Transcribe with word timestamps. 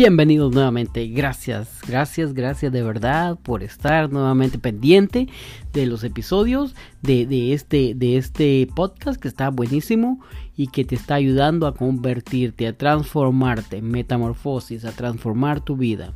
Bienvenidos 0.00 0.54
nuevamente, 0.54 1.06
gracias, 1.08 1.82
gracias, 1.86 2.32
gracias 2.32 2.72
de 2.72 2.82
verdad 2.82 3.38
por 3.38 3.62
estar 3.62 4.10
nuevamente 4.10 4.58
pendiente 4.58 5.28
de 5.74 5.84
los 5.84 6.04
episodios 6.04 6.74
de, 7.02 7.52
este, 7.52 7.92
de 7.94 8.16
este 8.16 8.66
podcast 8.74 9.20
que 9.20 9.28
está 9.28 9.50
buenísimo 9.50 10.20
y 10.56 10.68
que 10.68 10.86
te 10.86 10.94
está 10.94 11.16
ayudando 11.16 11.66
a 11.66 11.74
convertirte, 11.74 12.66
a 12.66 12.72
transformarte, 12.72 13.82
metamorfosis, 13.82 14.86
a 14.86 14.92
transformar 14.92 15.60
tu 15.60 15.76
vida. 15.76 16.14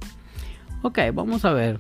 Ok, 0.81 1.01
vamos 1.13 1.45
a 1.45 1.53
ver. 1.53 1.79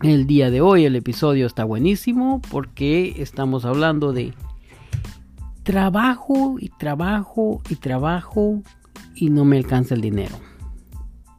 El 0.00 0.26
día 0.26 0.50
de 0.50 0.62
hoy 0.62 0.86
el 0.86 0.96
episodio 0.96 1.44
está 1.44 1.64
buenísimo 1.64 2.40
porque 2.50 3.16
estamos 3.18 3.66
hablando 3.66 4.14
de 4.14 4.32
trabajo 5.64 6.56
y 6.58 6.70
trabajo 6.70 7.60
y 7.68 7.74
trabajo 7.76 8.62
y 9.14 9.28
no 9.28 9.44
me 9.44 9.58
alcanza 9.58 9.94
el 9.94 10.00
dinero. 10.00 10.53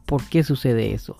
¿Por 0.06 0.24
qué 0.24 0.42
sucede 0.42 0.94
eso? 0.94 1.16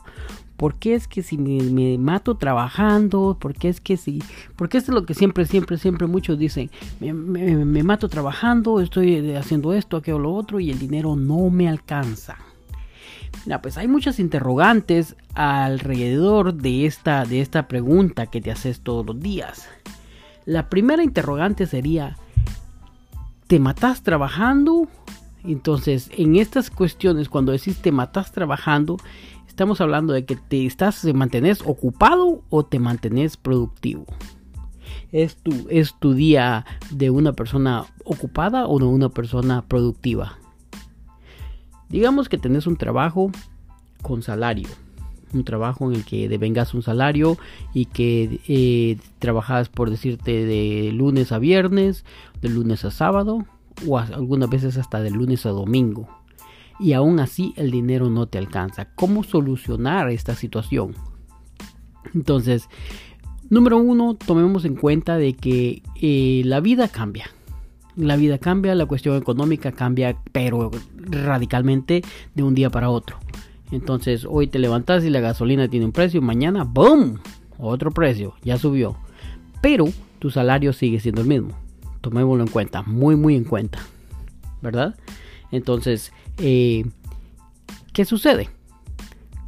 ¿Por 0.56 0.76
qué 0.76 0.94
es 0.94 1.06
que 1.06 1.22
si 1.22 1.36
me, 1.36 1.98
mato 1.98 2.36
trabajando? 2.36 3.36
¿Por 3.38 3.54
qué 3.54 3.68
es 3.68 3.80
que 3.80 3.96
si... 3.96 4.22
Porque 4.56 4.78
esto 4.78 4.92
es 4.92 4.94
lo 4.94 5.04
que 5.04 5.12
siempre, 5.12 5.44
siempre, 5.44 5.76
siempre 5.76 6.06
muchos 6.06 6.38
dicen. 6.38 6.70
Me, 7.00 7.82
mato 7.82 8.08
trabajando, 8.08 8.80
estoy 8.80 9.34
haciendo 9.34 9.74
esto, 9.74 9.98
aquello, 9.98 10.18
lo 10.18 10.32
otro 10.32 10.58
y 10.58 10.70
el 10.70 10.78
dinero 10.78 11.14
no 11.14 11.50
me 11.50 11.68
alcanza. 11.68 12.38
Pues 13.60 13.76
hay 13.76 13.86
muchas 13.86 14.18
interrogantes 14.18 15.14
alrededor 15.34 16.54
de 16.54 16.86
esta, 16.86 17.24
de 17.24 17.40
esta 17.40 17.68
pregunta 17.68 18.26
que 18.26 18.40
te 18.40 18.50
haces 18.50 18.80
todos 18.80 19.04
los 19.04 19.20
días. 19.20 19.68
La 20.46 20.70
primera 20.70 21.02
interrogante 21.02 21.66
sería, 21.66 22.16
¿te 23.46 23.60
matas 23.60 24.02
trabajando 24.02 24.88
entonces, 25.52 26.10
en 26.16 26.36
estas 26.36 26.70
cuestiones, 26.70 27.28
cuando 27.28 27.52
decís 27.52 27.78
te 27.78 27.92
matas 27.92 28.32
trabajando, 28.32 28.96
estamos 29.46 29.80
hablando 29.80 30.12
de 30.12 30.24
que 30.24 30.36
te 30.36 30.66
estás, 30.66 31.00
te 31.02 31.12
mantenés 31.12 31.62
ocupado 31.62 32.42
o 32.50 32.64
te 32.64 32.78
mantenés 32.78 33.36
productivo. 33.36 34.06
¿Es 35.12 35.36
tu, 35.36 35.66
¿Es 35.70 35.94
tu 35.98 36.14
día 36.14 36.66
de 36.90 37.10
una 37.10 37.32
persona 37.32 37.84
ocupada 38.04 38.66
o 38.66 38.78
de 38.78 38.84
una 38.84 39.08
persona 39.08 39.62
productiva? 39.62 40.38
Digamos 41.88 42.28
que 42.28 42.38
tenés 42.38 42.66
un 42.66 42.76
trabajo 42.76 43.30
con 44.02 44.22
salario. 44.22 44.68
Un 45.32 45.44
trabajo 45.44 45.90
en 45.90 45.96
el 45.96 46.04
que 46.04 46.28
devengas 46.28 46.74
un 46.74 46.82
salario 46.82 47.36
y 47.72 47.86
que 47.86 48.40
eh, 48.48 48.98
trabajas, 49.18 49.68
por 49.68 49.90
decirte, 49.90 50.44
de 50.44 50.92
lunes 50.92 51.32
a 51.32 51.38
viernes, 51.38 52.04
de 52.40 52.48
lunes 52.48 52.84
a 52.84 52.90
sábado 52.90 53.44
o 53.86 53.98
algunas 53.98 54.48
veces 54.48 54.76
hasta 54.76 55.00
de 55.00 55.10
lunes 55.10 55.46
a 55.46 55.50
domingo. 55.50 56.08
Y 56.78 56.92
aún 56.92 57.20
así 57.20 57.54
el 57.56 57.70
dinero 57.70 58.10
no 58.10 58.26
te 58.26 58.38
alcanza. 58.38 58.88
¿Cómo 58.94 59.24
solucionar 59.24 60.10
esta 60.10 60.34
situación? 60.34 60.94
Entonces, 62.14 62.68
número 63.48 63.78
uno, 63.78 64.14
tomemos 64.14 64.64
en 64.64 64.76
cuenta 64.76 65.16
de 65.16 65.34
que 65.34 65.82
eh, 66.00 66.42
la 66.44 66.60
vida 66.60 66.88
cambia. 66.88 67.30
La 67.96 68.16
vida 68.16 68.38
cambia, 68.38 68.74
la 68.74 68.84
cuestión 68.84 69.16
económica 69.16 69.72
cambia, 69.72 70.18
pero 70.32 70.70
radicalmente 70.96 72.02
de 72.34 72.42
un 72.42 72.54
día 72.54 72.68
para 72.68 72.90
otro. 72.90 73.18
Entonces, 73.70 74.26
hoy 74.28 74.46
te 74.46 74.58
levantas 74.58 75.02
y 75.04 75.10
la 75.10 75.20
gasolina 75.20 75.66
tiene 75.68 75.86
un 75.86 75.92
precio, 75.92 76.20
mañana, 76.20 76.64
¡boom! 76.64 77.18
Otro 77.58 77.90
precio, 77.90 78.34
ya 78.44 78.58
subió. 78.58 78.96
Pero 79.62 79.86
tu 80.18 80.30
salario 80.30 80.74
sigue 80.74 81.00
siendo 81.00 81.22
el 81.22 81.26
mismo 81.26 81.65
tomémoslo 82.06 82.44
en 82.44 82.50
cuenta, 82.50 82.82
muy 82.82 83.16
muy 83.16 83.34
en 83.34 83.42
cuenta, 83.42 83.80
¿verdad? 84.62 84.94
Entonces, 85.50 86.12
eh, 86.38 86.84
¿qué 87.92 88.04
sucede? 88.04 88.48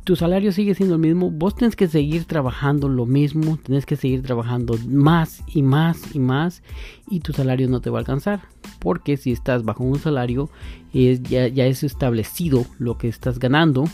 Tu 0.02 0.16
salario 0.16 0.50
sigue 0.50 0.74
siendo 0.74 0.96
el 0.96 1.00
mismo, 1.00 1.30
vos 1.30 1.54
tenés 1.54 1.76
que 1.76 1.86
seguir 1.86 2.24
trabajando 2.24 2.88
lo 2.88 3.06
mismo, 3.06 3.58
tenés 3.58 3.86
que 3.86 3.94
seguir 3.94 4.24
trabajando 4.24 4.76
más 4.88 5.44
y 5.46 5.62
más 5.62 6.16
y 6.16 6.18
más 6.18 6.64
y 7.08 7.20
tu 7.20 7.32
salario 7.32 7.68
no 7.68 7.80
te 7.80 7.90
va 7.90 7.98
a 7.98 8.00
alcanzar. 8.00 8.40
Porque 8.80 9.16
si 9.16 9.30
estás 9.30 9.62
bajo 9.62 9.84
un 9.84 10.00
salario, 10.00 10.50
es, 10.92 11.22
ya, 11.22 11.46
ya 11.46 11.66
es 11.66 11.84
establecido 11.84 12.66
lo 12.80 12.98
que 12.98 13.06
estás 13.06 13.38
ganando 13.38 13.84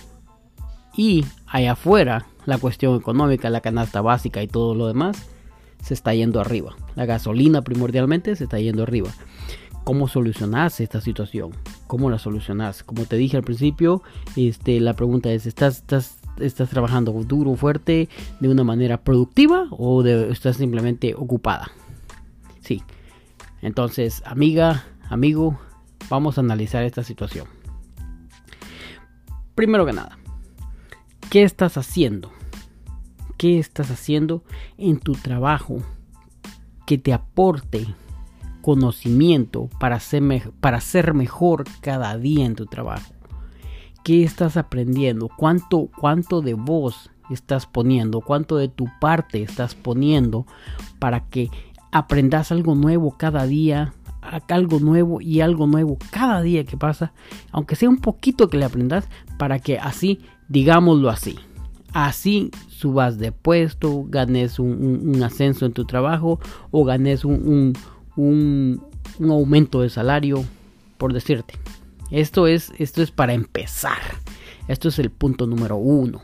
y 0.97 1.27
allá 1.47 1.73
afuera 1.73 2.25
la 2.47 2.57
cuestión 2.57 2.97
económica, 2.97 3.51
la 3.51 3.61
canasta 3.61 4.01
básica 4.01 4.43
y 4.43 4.47
todo 4.47 4.75
lo 4.75 4.87
demás 4.87 5.34
se 5.85 5.95
está 5.95 6.15
yendo 6.15 6.41
arriba. 6.41 6.75
La 6.97 7.05
gasolina 7.05 7.63
primordialmente 7.63 8.35
se 8.37 8.45
está 8.45 8.59
yendo 8.59 8.83
arriba. 8.83 9.11
¿Cómo 9.85 10.09
solucionas 10.09 10.81
esta 10.81 11.03
situación? 11.03 11.51
¿Cómo 11.87 12.09
la 12.09 12.19
solucionas? 12.19 12.83
Como 12.83 13.05
te 13.05 13.17
dije 13.17 13.37
al 13.37 13.43
principio, 13.43 14.03
este, 14.35 14.81
la 14.81 14.95
pregunta 14.95 15.31
es, 15.31 15.45
¿estás, 15.45 15.79
estás, 15.79 16.17
estás 16.41 16.71
trabajando 16.71 17.13
duro, 17.13 17.55
fuerte, 17.55 18.09
de 18.41 18.49
una 18.49 18.65
manera 18.65 19.03
productiva 19.03 19.67
o 19.71 20.03
estás 20.03 20.57
simplemente 20.57 21.15
ocupada? 21.15 21.71
Sí. 22.63 22.83
Entonces, 23.61 24.23
amiga, 24.25 24.87
amigo, 25.11 25.59
vamos 26.09 26.39
a 26.39 26.41
analizar 26.41 26.83
esta 26.83 27.05
situación. 27.05 27.47
Primero 29.55 29.85
que 29.85 29.93
nada, 29.93 30.19
¿qué 31.29 31.43
estás 31.43 31.77
haciendo? 31.77 32.33
Qué 33.45 33.59
estás 33.59 33.91
haciendo 33.91 34.43
en 34.79 34.99
tu 34.99 35.13
trabajo 35.13 35.77
que 36.87 36.97
te 36.97 37.13
aporte 37.13 37.87
conocimiento 38.63 39.69
para 39.79 40.01
ser, 40.01 40.51
para 40.61 40.81
ser 40.81 41.13
mejor 41.13 41.65
cada 41.83 42.17
día 42.17 42.47
en 42.47 42.55
tu 42.55 42.65
trabajo. 42.65 43.13
¿Qué 44.03 44.25
estás 44.25 44.57
aprendiendo? 44.57 45.29
¿Cuánto, 45.29 45.91
¿Cuánto 46.01 46.41
de 46.41 46.55
vos 46.55 47.11
estás 47.29 47.67
poniendo? 47.67 48.23
¿Cuánto 48.23 48.57
de 48.57 48.69
tu 48.69 48.87
parte 48.99 49.43
estás 49.43 49.75
poniendo 49.75 50.47
para 50.99 51.29
que 51.29 51.51
aprendas 51.93 52.51
algo 52.51 52.75
nuevo 52.75 53.19
cada 53.19 53.47
día? 53.47 53.93
Algo 54.49 54.81
nuevo 54.81 55.21
y 55.21 55.43
algo 55.43 55.67
nuevo 55.67 55.99
cada 56.11 56.41
día 56.41 56.65
que 56.65 56.79
pasa. 56.79 57.13
Aunque 57.53 57.77
sea 57.77 57.91
un 57.91 57.99
poquito 57.99 58.49
que 58.49 58.57
le 58.57 58.65
aprendas 58.65 59.07
para 59.37 59.59
que 59.59 59.79
así, 59.79 60.21
digámoslo 60.49 61.11
así, 61.11 61.39
así 61.95 62.51
subas 62.69 63.19
de 63.19 63.33
puesto, 63.33 64.05
ganes 64.09 64.59
un, 64.59 65.23
ascenso 65.23 65.65
en 65.65 65.73
tu 65.73 65.87
trabajo 65.87 66.41
o 66.71 66.85
ganes 66.85 67.25
un, 67.25 67.73
aumento 69.21 69.81
de 69.81 69.89
salario, 69.89 70.45
por 70.99 71.15
decirte. 71.15 71.55
Esto 72.11 72.47
es, 72.47 72.73
esto 72.79 73.01
es 73.01 73.11
para 73.11 73.33
empezar. 73.33 73.99
Esto 74.69 74.89
es 74.89 74.99
el 74.99 75.11
punto 75.11 75.47
número 75.47 75.77
uno. 75.77 76.21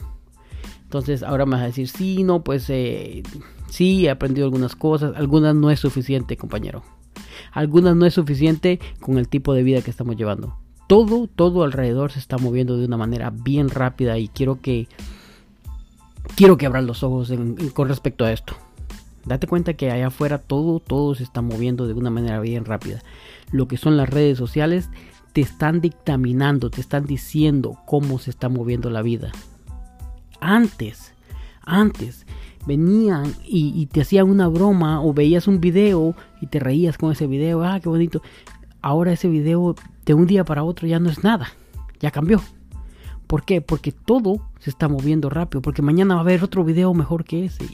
Entonces 0.83 1.23
ahora 1.23 1.47
me 1.47 1.53
vas 1.53 1.63
a 1.63 1.67
decir, 1.67 1.89
sí, 1.89 2.25
no, 2.25 2.43
pues 2.43 2.69
eh, 2.69 3.23
sí, 3.69 4.07
he 4.07 4.11
aprendido 4.11 4.47
algunas 4.47 4.75
cosas, 4.75 5.15
algunas 5.17 5.55
no 5.55 5.71
es 5.71 5.79
suficiente, 5.79 6.37
compañero. 6.37 6.83
Algunas 7.53 7.95
no 7.95 8.07
es 8.07 8.15
suficiente 8.15 8.81
con 9.01 9.19
el 9.19 9.29
tipo 9.29 9.55
de 9.55 9.63
vida 9.63 9.83
que 9.83 9.91
estamos 9.91 10.17
llevando. 10.17 10.57
Todo, 10.89 11.29
todo 11.29 11.63
alrededor 11.63 12.11
se 12.11 12.19
está 12.19 12.39
moviendo 12.39 12.77
de 12.77 12.87
una 12.87 12.97
manera 12.97 13.31
bien 13.31 13.69
rápida 13.69 14.19
y 14.19 14.27
quiero 14.27 14.61
que 14.61 14.89
quiero 16.37 16.57
que 16.57 16.67
abran 16.67 16.87
los 16.87 17.03
ojos 17.03 17.33
con 17.75 17.89
respecto 17.89 18.25
a 18.25 18.33
esto. 18.33 18.55
Date 19.25 19.47
cuenta 19.47 19.75
que 19.75 19.91
allá 19.91 20.09
afuera 20.09 20.39
todo, 20.39 20.81
todo 20.81 21.15
se 21.15 21.23
está 21.23 21.43
moviendo 21.43 21.87
de 21.87 21.95
una 21.95 22.11
manera 22.11 22.41
bien 22.41 22.65
rápida. 22.65 23.03
Lo 23.53 23.69
que 23.69 23.77
son 23.77 23.97
las 23.97 24.09
redes 24.09 24.39
sociales 24.39 24.89
te 25.33 25.41
están 25.41 25.81
dictaminando, 25.81 26.71
te 26.71 26.81
están 26.81 27.05
diciendo 27.05 27.79
cómo 27.87 28.19
se 28.19 28.31
está 28.31 28.49
moviendo 28.49 28.91
la 28.91 29.03
vida. 29.03 29.31
Antes, 30.41 31.13
antes, 31.63 32.27
venían 32.67 33.35
y, 33.45 33.73
y, 33.81 33.87
te 33.87 34.01
hacían 34.01 34.29
una 34.29 34.49
broma 34.49 35.03
o 35.03 35.13
veías 35.13 35.47
un 35.47 35.61
video 35.61 36.15
y 36.41 36.47
te 36.47 36.59
reías 36.59 36.97
con 36.97 37.13
ese 37.13 37.27
video, 37.27 37.63
ah, 37.63 37.79
qué 37.81 37.89
bonito. 37.89 38.23
Ahora 38.83 39.13
ese 39.13 39.29
video 39.29 39.75
de 40.07 40.15
un 40.15 40.27
día 40.27 40.45
para 40.45 40.65
otro 40.65 40.89
ya 40.89 40.99
no 40.99 41.11
es 41.11 41.23
nada, 41.23 41.49
ya 42.01 42.11
cambió. 42.11 42.41
¿Por 43.31 43.45
qué? 43.45 43.61
Porque 43.61 43.93
todo 43.93 44.41
se 44.59 44.71
está 44.71 44.89
moviendo 44.89 45.31
rápido. 45.31 45.63
Porque 45.63 45.83
mañana 45.83 46.15
va 46.15 46.21
a 46.23 46.25
haber 46.25 46.43
otro 46.43 46.65
video 46.65 46.93
mejor 46.95 47.23
que 47.23 47.45
ese. 47.45 47.65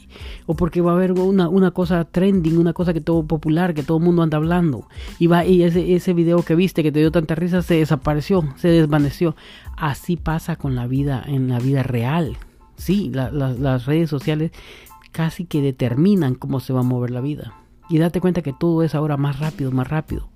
O 0.45 0.55
porque 0.55 0.83
va 0.83 0.93
a 0.93 0.97
haber 0.97 1.13
una, 1.13 1.71
cosa 1.71 2.05
trending, 2.05 2.59
una 2.59 2.75
cosa 2.75 2.93
que 2.93 3.01
todo 3.01 3.27
popular, 3.27 3.73
que 3.73 3.83
todo 3.83 3.97
el 3.97 4.05
mundo 4.05 4.23
anda 4.23 4.37
hablando. 4.37 4.87
Y, 5.19 5.29
va, 5.29 5.47
y 5.47 5.63
ese, 5.63 5.95
ese 5.95 6.13
video 6.13 6.43
que 6.43 6.55
viste 6.55 6.83
que 6.83 6.93
te 6.93 6.99
dio 6.99 7.11
tanta 7.11 7.35
risa 7.35 7.63
se 7.63 7.77
desapareció, 7.77 8.47
se 8.57 8.69
desvaneció. 8.69 9.35
Así 9.79 10.19
pasa 10.19 10.57
con 10.57 10.75
la 10.75 10.87
vida, 10.87 11.25
en 11.27 11.49
la 11.49 11.59
vida 11.59 11.83
real. 11.83 12.37
Sí, 12.77 13.11
las 13.11 13.87
redes 13.87 14.11
sociales 14.11 14.51
casi 15.11 15.47
que 15.47 15.63
determinan 15.63 16.35
cómo 16.35 16.61
se 16.61 16.75
va 16.75 16.81
a 16.81 16.83
mover 16.83 17.11
la 17.11 17.23
vida. 17.23 17.55
Y 17.89 17.97
date 17.97 18.21
cuenta 18.21 18.43
que 18.43 18.53
todo 18.53 18.83
es 18.83 18.95
ahora 18.95 19.17
más 19.17 19.39
rápido, 19.39 19.73
más 19.73 19.89
rápido. 19.89 20.29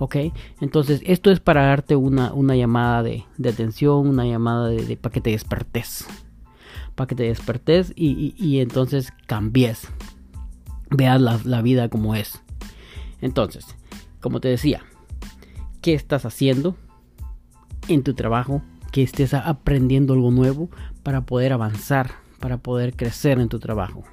¿Ok? 0.00 0.16
Entonces 0.60 1.00
esto 1.04 1.30
es 1.30 1.38
para 1.38 1.66
darte 1.66 1.94
una, 1.94 2.32
llamada 2.56 3.04
de, 3.04 3.24
atención, 3.48 4.08
una 4.08 4.26
llamada 4.26 4.68
de, 4.68 4.96
para 4.96 5.12
que 5.12 5.20
te 5.20 5.30
despertes, 5.30 6.06
para 6.96 7.06
que 7.06 7.14
te 7.14 7.22
despertes 7.22 7.92
y, 7.94 8.58
entonces 8.58 9.12
cambies, 9.26 9.86
veas 10.90 11.20
la, 11.20 11.38
la 11.44 11.62
vida 11.62 11.88
como 11.88 12.16
es. 12.16 12.42
Entonces, 13.20 13.66
como 14.20 14.40
te 14.40 14.48
decía, 14.48 14.82
¿qué 15.82 15.94
estás 15.94 16.24
haciendo 16.24 16.76
en 17.88 18.02
tu 18.02 18.14
trabajo 18.14 18.62
que 18.90 19.02
estés 19.02 19.34
aprendiendo 19.34 20.14
algo 20.14 20.30
nuevo 20.30 20.70
para 21.02 21.22
poder 21.22 21.52
avanzar, 21.52 22.12
para 22.38 22.56
poder 22.58 22.96
crecer 22.96 23.38
en 23.38 23.48
tu 23.48 23.58
trabajo. 23.58 24.04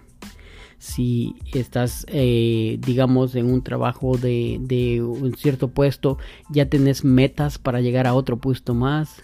Si 0.80 1.36
estás, 1.54 2.06
eh, 2.10 2.80
digamos, 2.86 3.36
en 3.36 3.52
un 3.52 3.64
trabajo 3.64 4.18
de, 4.18 5.02
un 5.02 5.36
cierto 5.36 5.70
puesto, 5.70 6.18
ya 6.50 6.70
tenés 6.70 7.04
metas 7.04 7.58
para 7.58 7.82
llegar 7.82 8.08
a 8.08 8.14
otro 8.14 8.38
puesto 8.38 8.74
más. 8.74 9.22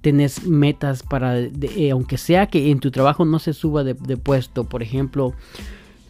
Tenés 0.00 0.46
metas 0.46 1.02
para, 1.02 1.38
eh, 1.38 1.90
aunque 1.90 2.18
sea 2.18 2.46
que 2.46 2.70
en 2.70 2.80
tu 2.80 2.90
trabajo 2.90 3.24
no 3.24 3.38
se 3.38 3.52
suba 3.52 3.84
de, 3.84 3.94
de 3.94 4.16
puesto, 4.16 4.64
por 4.64 4.82
ejemplo, 4.82 5.34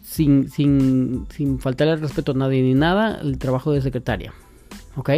sin, 0.01 0.49
sin, 0.49 1.25
sin 1.29 1.59
faltarle 1.59 1.93
el 1.93 2.01
respeto 2.01 2.31
a 2.31 2.35
nadie 2.35 2.61
ni 2.61 2.75
nada, 2.75 3.19
el 3.21 3.37
trabajo 3.37 3.71
de 3.71 3.81
secretaria 3.81 4.33
¿ok? 4.95 5.09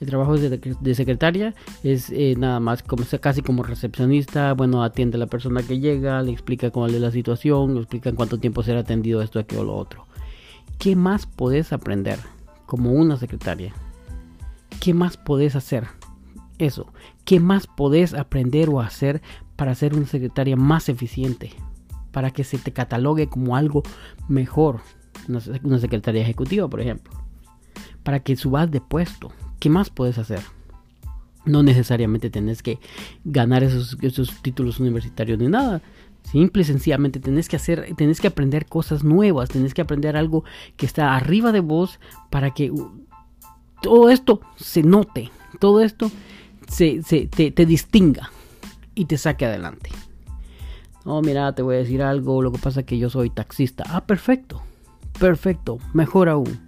El 0.00 0.06
trabajo 0.06 0.36
de, 0.36 0.94
secretaria 0.94 1.54
es 1.82 2.10
eh, 2.10 2.34
nada 2.36 2.60
más 2.60 2.82
como 2.82 3.04
casi 3.20 3.42
como 3.42 3.62
recepcionista, 3.62 4.52
bueno, 4.54 4.82
atiende 4.82 5.16
a 5.16 5.20
la 5.20 5.26
persona 5.26 5.62
que 5.62 5.80
llega, 5.80 6.22
le 6.22 6.32
explica 6.32 6.70
cuál 6.70 6.94
es 6.94 7.00
la 7.00 7.10
situación, 7.10 7.74
le 7.74 7.80
explica 7.80 8.10
en 8.10 8.16
cuánto 8.16 8.38
tiempo 8.38 8.62
será 8.62 8.80
atendido 8.80 9.22
esto, 9.22 9.38
aquello 9.38 9.64
lo 9.64 9.76
otro. 9.76 10.06
¿Qué 10.78 10.96
más 10.96 11.26
podés 11.26 11.72
aprender 11.72 12.18
como 12.66 12.92
una 12.92 13.16
secretaria? 13.16 13.72
¿Qué 14.80 14.94
más 14.94 15.16
podés 15.16 15.56
hacer? 15.56 15.86
Eso. 16.58 16.92
¿Qué 17.24 17.40
más 17.40 17.66
podés 17.66 18.14
aprender 18.14 18.68
o 18.68 18.80
hacer 18.80 19.22
para 19.56 19.74
ser 19.74 19.94
una 19.94 20.06
secretaria 20.06 20.56
más 20.56 20.88
eficiente? 20.88 21.52
Para 22.12 22.30
que 22.30 22.44
se 22.44 22.58
te 22.58 22.72
catalogue 22.72 23.28
como 23.28 23.56
algo 23.56 23.82
mejor. 24.28 24.80
una 25.28 25.78
secretaria 25.78 26.22
ejecutiva, 26.22 26.68
por 26.68 26.80
ejemplo 26.80 27.23
para 28.04 28.20
que 28.20 28.36
subas 28.36 28.70
de 28.70 28.80
puesto. 28.80 29.32
¿Qué 29.58 29.68
más 29.68 29.90
puedes 29.90 30.18
hacer? 30.18 30.40
No 31.44 31.62
necesariamente 31.62 32.30
tenés 32.30 32.62
que 32.62 32.78
ganar 33.24 33.64
esos, 33.64 33.98
títulos 34.42 34.78
universitarios 34.78 35.38
ni 35.38 35.48
nada. 35.48 35.82
Simple 36.22 36.62
y 36.62 36.64
sencillamente 36.64 37.20
tenés 37.20 37.48
que 37.48 37.56
hacer, 37.56 37.94
que 37.96 38.26
aprender 38.26 38.66
cosas 38.66 39.04
nuevas, 39.04 39.50
tenés 39.50 39.74
que 39.74 39.82
aprender 39.82 40.16
algo 40.16 40.44
que 40.76 40.86
está 40.86 41.14
arriba 41.14 41.52
de 41.52 41.60
vos 41.60 41.98
para 42.30 42.52
que 42.52 42.70
uh, 42.70 42.90
todo 43.82 44.08
esto 44.08 44.40
se 44.56 44.82
note, 44.82 45.30
todo 45.58 45.82
esto 45.82 46.10
se, 46.66 47.02
te, 47.02 47.50
te, 47.50 47.66
distinga 47.66 48.30
y 48.94 49.04
te 49.04 49.18
saque 49.18 49.44
adelante. 49.44 49.90
No, 51.04 51.20
mira, 51.20 51.54
te 51.54 51.60
voy 51.60 51.74
a 51.74 51.78
decir 51.78 52.00
algo, 52.00 52.40
lo 52.40 52.50
que 52.52 52.58
pasa 52.58 52.80
es 52.80 52.86
que 52.86 52.96
yo 52.96 53.10
soy 53.10 53.28
taxista. 53.28 53.84
Ah, 53.88 54.06
perfecto, 54.06 54.62
perfecto, 55.18 55.78
mejor 55.92 56.30
aún 56.30 56.63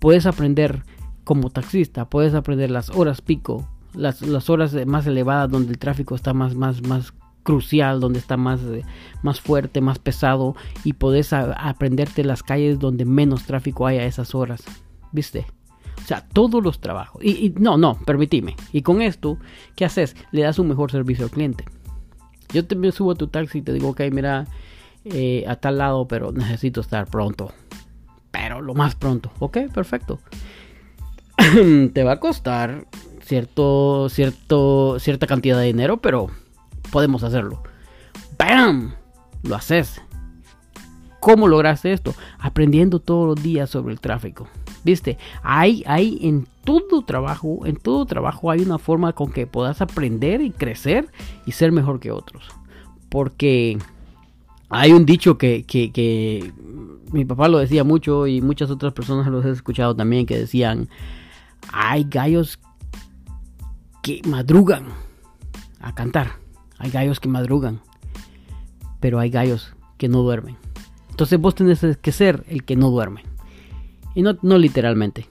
puedes 0.00 0.26
aprender 0.26 0.82
como 1.22 1.50
taxista, 1.50 2.06
puedes 2.06 2.34
aprender 2.34 2.72
las 2.72 2.90
horas 2.90 3.20
pico, 3.20 3.68
las, 3.94 4.22
las 4.22 4.50
horas 4.50 4.74
más 4.86 5.06
elevadas 5.06 5.48
donde 5.48 5.70
el 5.70 5.78
tráfico 5.78 6.16
está 6.16 6.34
más, 6.34 6.56
más, 6.56 6.82
más 6.82 7.14
crucial, 7.44 8.00
donde 8.00 8.18
está 8.18 8.36
más, 8.36 8.60
eh, 8.62 8.82
más 9.22 9.40
fuerte, 9.40 9.80
más 9.80 9.98
pesado 9.98 10.56
y 10.82 10.94
puedes 10.94 11.32
aprenderte 11.32 12.24
las 12.24 12.42
calles 12.42 12.78
donde 12.78 13.04
menos 13.04 13.44
tráfico 13.44 13.86
hay 13.86 13.98
a 13.98 14.06
esas 14.06 14.34
horas, 14.34 14.64
¿viste? 15.12 15.46
O 16.02 16.06
sea, 16.06 16.26
todos 16.32 16.64
los 16.64 16.80
trabajos. 16.80 17.22
Y, 17.22 17.54
no, 17.58 17.76
no, 17.76 17.94
permitime. 18.06 18.56
Y 18.72 18.82
con 18.82 19.02
esto, 19.02 19.38
¿qué 19.76 19.84
haces? 19.84 20.16
Le 20.32 20.42
das 20.42 20.58
un 20.58 20.68
mejor 20.68 20.90
servicio 20.90 21.26
al 21.26 21.30
cliente. 21.30 21.64
Yo 22.52 22.66
te 22.66 22.92
subo 22.92 23.12
a 23.12 23.14
tu 23.14 23.28
taxi 23.28 23.58
y 23.58 23.62
te 23.62 23.72
digo, 23.72 23.90
ok, 23.90 24.00
mira, 24.10 24.46
eh, 25.04 25.44
a 25.46 25.56
tal 25.56 25.78
lado, 25.78 26.08
pero 26.08 26.32
necesito 26.32 26.80
estar 26.80 27.06
pronto 27.06 27.52
lo 28.60 28.74
más 28.74 28.94
pronto. 28.94 29.30
Ok, 29.38 29.58
perfecto. 29.72 30.18
Te 31.92 32.04
va 32.04 32.12
a 32.12 32.20
costar 32.20 32.86
cierto, 33.22 34.08
cierto, 34.08 34.98
cierta 34.98 35.26
cantidad 35.26 35.58
de 35.58 35.66
dinero, 35.66 35.98
pero 35.98 36.28
podemos 36.90 37.22
hacerlo. 37.22 37.62
¡Bam! 38.38 38.94
Lo 39.42 39.54
haces. 39.54 40.02
¿Cómo 41.20 41.48
lograste 41.48 41.92
esto? 41.92 42.14
Aprendiendo 42.38 42.98
todos 42.98 43.28
los 43.28 43.42
días 43.44 43.68
sobre 43.70 43.92
el 43.92 44.00
tráfico. 44.00 44.48
¿Viste? 44.82 45.18
Hay, 45.42 45.84
hay 45.86 46.18
en 46.22 46.46
todo 46.64 47.02
trabajo, 47.02 47.66
en 47.66 47.76
todo 47.76 48.06
trabajo 48.06 48.50
hay 48.50 48.60
una 48.60 48.78
forma 48.78 49.12
con 49.12 49.30
que 49.30 49.46
puedas 49.46 49.82
aprender 49.82 50.40
y 50.40 50.50
crecer 50.50 51.08
y 51.44 51.52
ser 51.52 51.72
mejor 51.72 52.00
que 52.00 52.10
otros. 52.10 52.48
Porque 53.10 53.78
hay 54.70 54.92
un 54.92 55.04
dicho 55.04 55.36
que, 55.36 55.64
que, 55.64 56.52
mi 57.12 57.24
papá 57.24 57.48
lo 57.48 57.58
decía 57.58 57.82
mucho 57.82 58.28
y 58.28 58.40
muchas 58.40 58.70
otras 58.70 58.92
personas 58.92 59.26
lo 59.26 59.42
he 59.42 59.50
escuchado 59.50 59.96
también 59.96 60.26
que 60.26 60.38
decían, 60.38 60.88
hay 61.72 62.04
gallos 62.04 62.60
que 64.00 64.22
madrugan 64.24 64.86
a 65.80 65.92
cantar, 65.94 66.36
hay 66.78 66.90
gallos 66.90 67.18
que 67.18 67.28
madrugan, 67.28 67.80
pero 69.00 69.18
hay 69.18 69.28
gallos 69.28 69.74
que 69.98 70.08
no 70.08 70.22
duermen. 70.22 70.56
Entonces 71.10 71.40
vos 71.40 71.56
tenés 71.56 71.84
que 72.00 72.12
ser 72.12 72.44
el 72.48 72.64
que 72.64 72.76
no 72.76 72.90
duerme. 72.90 73.24
Y 74.14 74.22
no, 74.22 74.38
no 74.42 74.56
literalmente, 74.56 75.28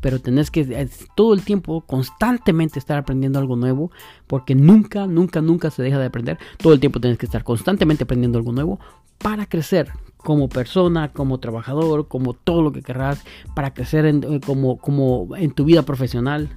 pero 0.00 0.20
tenés 0.20 0.50
que 0.50 0.60
eh, 0.60 0.88
todo 1.14 1.34
el 1.34 1.42
tiempo 1.42 1.82
constantemente 1.82 2.78
estar 2.78 2.98
aprendiendo 2.98 3.38
algo 3.38 3.56
nuevo, 3.56 3.90
porque 4.26 4.54
nunca, 4.54 5.06
nunca, 5.06 5.40
nunca 5.40 5.70
se 5.70 5.82
deja 5.82 5.98
de 5.98 6.06
aprender. 6.06 6.38
Todo 6.58 6.72
el 6.72 6.80
tiempo 6.80 7.00
tenés 7.00 7.18
que 7.18 7.26
estar 7.26 7.44
constantemente 7.44 8.04
aprendiendo 8.04 8.38
algo 8.38 8.52
nuevo 8.52 8.80
para 9.18 9.46
crecer 9.46 9.92
como 10.16 10.48
persona, 10.48 11.12
como 11.12 11.38
trabajador, 11.38 12.08
como 12.08 12.34
todo 12.34 12.62
lo 12.62 12.72
que 12.72 12.82
querrás, 12.82 13.22
para 13.54 13.72
crecer 13.72 14.06
en, 14.06 14.24
eh, 14.24 14.40
como, 14.44 14.78
como 14.78 15.36
en 15.36 15.50
tu 15.52 15.64
vida 15.64 15.82
profesional, 15.82 16.48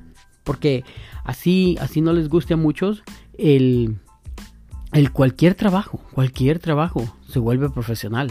porque 0.44 0.84
así, 1.24 1.78
así 1.80 2.01
no 2.01 2.13
les 2.13 2.30
guste 2.30 2.54
a 2.54 2.57
muchos 2.57 3.04
el, 3.38 3.98
el 4.92 5.12
cualquier 5.12 5.56
trabajo, 5.56 6.00
cualquier 6.13 6.60
trabajo 6.60 7.18
se 7.28 7.40
vuelve 7.40 7.69
profesional 7.69 8.30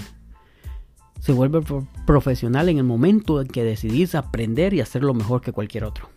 se 1.23 1.33
vuelve 1.33 1.61
profesional 2.05 2.69
en 2.69 2.79
el 2.79 2.85
momento 2.85 3.41
en 3.41 3.47
que 3.47 3.63
decidís 3.63 4.17
aprender 4.17 4.75
y 4.75 4.81
hacerlo 4.81 5.15
mejor 5.15 5.41
que 5.41 5.53
cualquier 5.53 5.85
otro. 5.85 6.09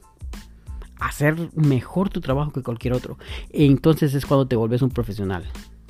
Hacer 0.99 1.51
mejor 1.53 2.09
tu 2.09 2.21
trabajo 2.21 2.51
que 2.51 2.63
cualquier 2.63 2.95
otro. 2.95 3.19
entonces 3.51 4.15
es 4.15 4.25
cuando 4.25 4.47
te 4.47 4.55
vuelves 4.55 4.81
un 4.81 4.89
profesional. 4.89 5.43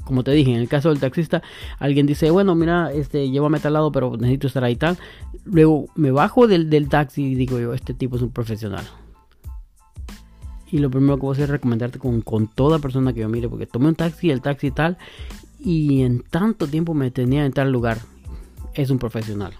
Como 0.04 0.26
te 0.26 0.32
dije, 0.32 0.52
en 0.52 0.60
el 0.60 0.68
caso 0.68 0.90
del 0.90 1.00
taxista, 1.00 1.42
alguien 1.80 2.06
dice, 2.06 2.30
bueno, 2.30 2.56
mira, 2.56 2.92
este, 2.92 3.30
llévame 3.30 3.58
a 3.58 3.62
tal 3.62 3.74
lado, 3.74 3.90
pero 3.90 4.18
necesito 4.18 4.48
estar 4.48 4.66
ahí 4.66 4.76
tal. 4.76 4.98
Luego 5.46 5.86
me 5.96 6.12
bajo 6.12 6.46
del, 6.46 6.70
del 6.70 6.90
taxi 6.90 7.24
y 7.24 7.36
digo 7.36 7.58
yo, 7.58 7.74
este 7.74 7.94
tipo 7.94 8.18
es 8.18 8.22
un 8.22 8.32
profesional. 8.32 8.84
Y 10.70 10.80
lo 10.80 10.92
primero 10.92 11.16
que 11.16 11.22
voy 11.22 11.30
a 11.30 11.34
hacer 11.34 11.44
es 11.46 11.52
recomendarte 11.52 12.00
con, 12.00 12.20
con 12.20 12.48
toda 12.48 12.80
persona 12.80 13.14
que 13.14 13.22
yo 13.22 13.30
mire, 13.30 13.48
porque 13.48 13.66
tomé 13.66 13.88
un 13.88 13.96
taxi, 13.96 14.30
el 14.30 14.42
taxi 14.42 14.72
tal, 14.72 14.98
y 15.58 16.02
en 16.02 16.20
tanto 16.20 16.68
tiempo 16.68 16.94
me 16.94 17.12
tenía 17.12 17.46
en 17.46 17.54
tal 17.54 17.72
lugar 17.72 18.00
es 18.76 18.90
un 18.90 19.00
profesional. 19.00 19.54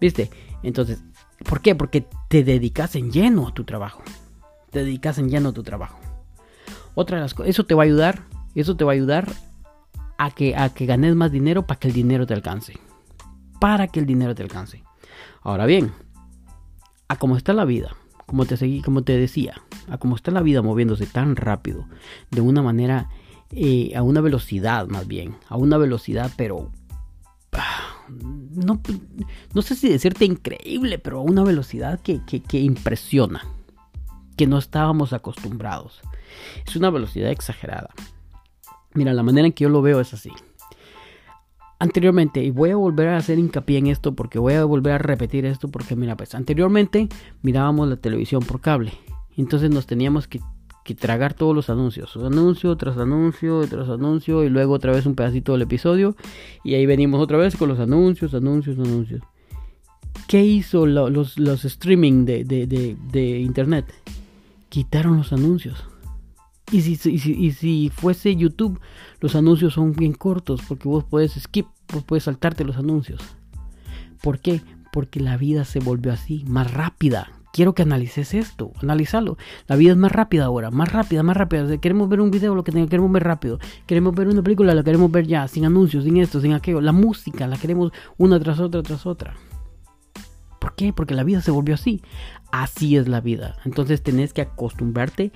¿Viste? 0.00 0.30
Entonces, 0.62 1.02
¿por 1.48 1.60
qué? 1.60 1.74
Porque 1.74 2.06
te 2.28 2.44
dedicas 2.44 2.94
en 2.96 3.10
lleno 3.10 3.48
a 3.48 3.54
tu 3.54 3.64
trabajo. 3.64 4.02
Te 4.70 4.80
dedicas 4.80 5.18
en 5.18 5.28
lleno 5.28 5.50
a 5.50 5.52
tu 5.52 5.62
trabajo. 5.62 5.98
Otra 6.94 7.16
de 7.16 7.22
las 7.22 7.34
cosas, 7.34 7.50
eso 7.50 7.64
te 7.64 7.74
va 7.74 7.82
a 7.82 7.86
ayudar, 7.86 8.22
eso 8.54 8.76
te 8.76 8.84
va 8.84 8.92
a 8.92 8.94
ayudar 8.94 9.32
a 10.18 10.30
que, 10.30 10.56
a 10.56 10.68
que 10.70 10.86
ganes 10.86 11.14
más 11.14 11.30
dinero 11.30 11.66
para 11.66 11.78
que 11.78 11.88
el 11.88 11.94
dinero 11.94 12.26
te 12.26 12.34
alcance. 12.34 12.74
Para 13.60 13.88
que 13.88 14.00
el 14.00 14.06
dinero 14.06 14.34
te 14.34 14.42
alcance. 14.42 14.82
Ahora 15.42 15.66
bien, 15.66 15.92
a 17.08 17.16
cómo 17.16 17.36
está 17.36 17.52
la 17.52 17.64
vida, 17.64 17.96
como 18.26 18.44
te 18.44 18.56
seguí, 18.56 18.82
como 18.82 19.02
te 19.02 19.16
decía, 19.16 19.62
a 19.88 19.98
cómo 19.98 20.16
está 20.16 20.30
la 20.30 20.42
vida 20.42 20.60
moviéndose 20.60 21.06
tan 21.06 21.36
rápido, 21.36 21.86
de 22.30 22.40
una 22.40 22.62
manera, 22.62 23.08
eh, 23.50 23.92
a 23.96 24.02
una 24.02 24.20
velocidad 24.20 24.86
más 24.88 25.06
bien, 25.06 25.36
a 25.48 25.56
una 25.56 25.78
velocidad 25.78 26.30
pero 26.36 26.70
no, 28.08 28.80
no 29.54 29.62
sé 29.62 29.74
si 29.74 29.88
decirte 29.88 30.24
increíble, 30.24 30.98
pero 30.98 31.18
a 31.18 31.22
una 31.22 31.44
velocidad 31.44 32.00
que, 32.00 32.20
que, 32.24 32.60
impresiona, 32.60 33.44
que 34.36 34.46
no 34.46 34.58
estábamos 34.58 35.12
acostumbrados. 35.12 36.00
Es 36.66 36.76
una 36.76 36.90
velocidad 36.90 37.30
exagerada. 37.30 37.90
Mira, 38.94 39.12
la 39.12 39.22
manera 39.22 39.46
en 39.46 39.52
que 39.52 39.64
yo 39.64 39.70
lo 39.70 39.82
veo 39.82 40.00
es 40.00 40.14
así. 40.14 40.30
Anteriormente, 41.78 42.42
y 42.42 42.50
voy 42.50 42.70
a 42.70 42.76
volver 42.76 43.08
a 43.08 43.18
hacer 43.18 43.38
hincapié 43.38 43.78
en 43.78 43.86
esto 43.86 44.14
porque 44.14 44.38
voy 44.38 44.54
a 44.54 44.64
volver 44.64 44.94
a 44.94 44.98
repetir 44.98 45.44
esto 45.44 45.68
porque 45.68 45.94
mira, 45.94 46.16
pues 46.16 46.34
anteriormente 46.34 47.08
mirábamos 47.42 47.88
la 47.88 47.96
televisión 47.96 48.42
por 48.42 48.60
cable. 48.60 48.92
Entonces 49.36 49.70
nos 49.70 49.86
teníamos 49.86 50.26
que 50.26 50.40
que 50.88 50.94
tragar 50.94 51.34
todos 51.34 51.54
los 51.54 51.68
anuncios. 51.68 52.16
Anuncio 52.16 52.74
tras 52.76 52.96
anuncio 52.96 53.60
tras 53.68 53.90
anuncio 53.90 54.42
y 54.42 54.48
luego 54.48 54.72
otra 54.72 54.90
vez 54.90 55.04
un 55.04 55.14
pedacito 55.14 55.52
del 55.52 55.60
episodio. 55.60 56.16
Y 56.64 56.76
ahí 56.76 56.86
venimos 56.86 57.20
otra 57.20 57.36
vez 57.36 57.56
con 57.56 57.68
los 57.68 57.78
anuncios, 57.78 58.32
anuncios, 58.32 58.78
anuncios. 58.78 59.20
¿Qué 60.28 60.42
hizo 60.42 60.86
los, 60.86 61.38
los, 61.38 61.64
streaming 61.66 62.24
de, 62.24 62.42
de, 62.42 63.38
internet? 63.38 63.84
Quitaron 64.70 65.18
los 65.18 65.34
anuncios. 65.34 65.84
Y 66.72 66.80
si, 66.80 67.10
y 67.10 67.52
si, 67.52 67.90
fuese 67.94 68.34
YouTube, 68.34 68.80
los 69.20 69.36
anuncios 69.36 69.74
son 69.74 69.92
bien 69.92 70.14
cortos 70.14 70.62
porque 70.66 70.88
vos 70.88 71.04
puedes 71.04 71.32
skip, 71.34 71.66
vos 71.92 72.02
puedes 72.04 72.24
saltarte 72.24 72.64
los 72.64 72.78
anuncios. 72.78 73.20
¿Por 74.22 74.38
qué? 74.38 74.62
Porque 74.90 75.20
la 75.20 75.36
vida 75.36 75.66
se 75.66 75.80
volvió 75.80 76.14
así, 76.14 76.44
más 76.46 76.72
rápida. 76.72 77.37
Quiero 77.52 77.74
que 77.74 77.82
analices 77.82 78.34
esto, 78.34 78.72
analizarlo. 78.82 79.36
La 79.66 79.76
vida 79.76 79.92
es 79.92 79.96
más 79.96 80.12
rápida 80.12 80.44
ahora, 80.44 80.70
más 80.70 80.92
rápida, 80.92 81.22
más 81.22 81.36
rápida. 81.36 81.78
queremos 81.78 82.08
ver 82.08 82.20
un 82.20 82.30
video, 82.30 82.54
lo 82.54 82.64
que 82.64 82.72
queremos 82.72 83.12
ver 83.12 83.24
rápido. 83.24 83.58
Queremos 83.86 84.14
ver 84.14 84.28
una 84.28 84.42
película, 84.42 84.74
la 84.74 84.82
queremos 84.82 85.10
ver 85.10 85.26
ya, 85.26 85.48
sin 85.48 85.64
anuncios, 85.64 86.04
sin 86.04 86.16
esto, 86.16 86.40
sin 86.40 86.52
aquello. 86.52 86.80
La 86.80 86.92
música, 86.92 87.46
la 87.46 87.56
queremos 87.56 87.92
una 88.16 88.38
tras 88.40 88.60
otra, 88.60 88.82
tras 88.82 89.06
otra. 89.06 89.34
¿Por 90.58 90.74
qué? 90.74 90.92
Porque 90.92 91.14
la 91.14 91.24
vida 91.24 91.40
se 91.40 91.50
volvió 91.50 91.74
así. 91.74 92.02
Así 92.50 92.96
es 92.96 93.08
la 93.08 93.20
vida. 93.20 93.56
Entonces 93.64 94.02
tenés 94.02 94.32
que 94.32 94.42
acostumbrarte, 94.42 95.32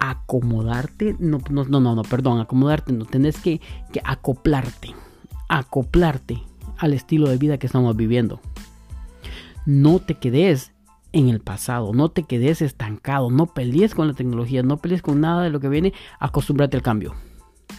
acomodarte. 0.00 1.16
No, 1.18 1.38
no, 1.50 1.64
no, 1.64 1.80
no, 1.80 2.02
perdón, 2.02 2.40
acomodarte. 2.40 2.92
No, 2.92 3.04
tenés 3.04 3.38
que, 3.38 3.60
que 3.92 4.00
acoplarte. 4.04 4.94
Acoplarte 5.48 6.42
al 6.78 6.94
estilo 6.94 7.28
de 7.28 7.38
vida 7.38 7.58
que 7.58 7.66
estamos 7.66 7.96
viviendo. 7.96 8.40
No 9.66 9.98
te 9.98 10.14
quedes 10.14 10.73
en 11.14 11.28
el 11.28 11.38
pasado, 11.38 11.92
no 11.92 12.10
te 12.10 12.24
quedes 12.24 12.60
estancado, 12.60 13.30
no 13.30 13.46
pelees 13.46 13.94
con 13.94 14.08
la 14.08 14.14
tecnología, 14.14 14.64
no 14.64 14.78
pelees 14.78 15.00
con 15.00 15.20
nada 15.20 15.44
de 15.44 15.50
lo 15.50 15.60
que 15.60 15.68
viene, 15.68 15.94
acostúmbrate 16.18 16.76
al 16.76 16.82
cambio. 16.82 17.14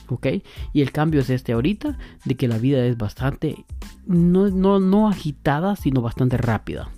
¿Ok? 0.08 0.28
Y 0.72 0.82
el 0.82 0.94
cambio 0.94 1.20
es 1.20 1.30
este 1.30 1.52
ahorita, 1.52 1.98
de 2.24 2.36
que 2.36 2.48
la 2.48 2.58
vida 2.58 2.86
es 2.86 2.98
bastante, 2.98 3.66
no, 4.06 4.50
no, 4.50 4.80
no 4.80 5.10
agitada, 5.10 5.76
sino 5.76 6.02
bastante 6.02 6.38
rápida. 6.38 6.90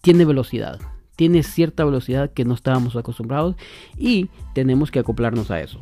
Tiene 0.00 0.24
velocidad, 0.24 0.80
tiene 1.14 1.42
cierta 1.42 1.84
velocidad 1.84 2.32
que 2.32 2.46
no 2.46 2.54
estábamos 2.54 2.96
acostumbrados 2.96 3.56
y 3.98 4.30
tenemos 4.54 4.90
que 4.90 5.00
acoplarnos 5.00 5.50
a 5.50 5.60
eso. 5.60 5.80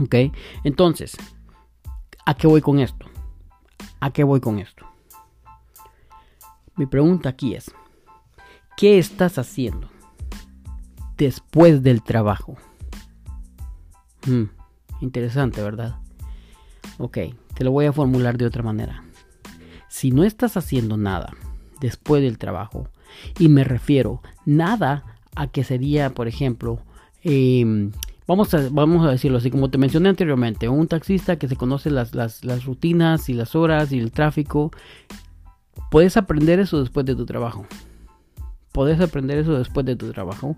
¿Ok? 0.00 0.34
Entonces, 0.64 1.16
¿a 2.26 2.34
qué 2.34 2.48
voy 2.48 2.62
con 2.62 2.80
esto? 2.80 3.06
¿A 4.00 4.10
qué 4.10 4.24
voy 4.24 4.40
con 4.40 4.58
esto? 4.58 4.84
Mi 6.74 6.86
pregunta 6.86 7.28
aquí 7.28 7.54
es, 7.54 7.72
¿qué 8.78 8.96
estás 8.96 9.38
haciendo 9.38 9.90
después 11.16 11.82
del 11.82 12.00
trabajo? 12.00 12.56
Hmm, 14.24 14.44
interesante, 15.00 15.60
¿verdad? 15.60 15.96
Ok, 16.98 17.18
te 17.54 17.64
lo 17.64 17.72
voy 17.72 17.86
a 17.86 17.92
formular 17.92 18.38
de 18.38 18.46
otra 18.46 18.62
manera. 18.62 19.02
Si 19.88 20.12
no 20.12 20.22
estás 20.22 20.56
haciendo 20.56 20.96
nada 20.96 21.34
después 21.80 22.22
del 22.22 22.38
trabajo, 22.38 22.88
y 23.40 23.48
me 23.48 23.64
refiero 23.64 24.22
nada 24.46 25.04
a 25.34 25.48
que 25.48 25.64
sería, 25.64 26.14
por 26.14 26.28
ejemplo, 26.28 26.80
em, 27.22 27.92
Vamos 28.28 28.52
a, 28.52 28.68
vamos 28.70 29.06
a 29.06 29.10
decirlo 29.10 29.38
así, 29.38 29.50
como 29.50 29.70
te 29.70 29.78
mencioné 29.78 30.10
anteriormente, 30.10 30.68
un 30.68 30.86
taxista 30.86 31.38
que 31.38 31.48
se 31.48 31.56
conoce 31.56 31.90
las, 31.90 32.14
las, 32.14 32.44
las 32.44 32.66
rutinas 32.66 33.30
y 33.30 33.32
las 33.32 33.54
horas 33.54 33.90
y 33.90 33.98
el 33.98 34.12
tráfico, 34.12 34.70
puedes 35.90 36.18
aprender 36.18 36.60
eso 36.60 36.78
después 36.78 37.06
de 37.06 37.16
tu 37.16 37.24
trabajo. 37.24 37.66
Puedes 38.72 39.00
aprender 39.00 39.38
eso 39.38 39.56
después 39.58 39.84
de 39.86 39.96
tu 39.96 40.12
trabajo. 40.12 40.56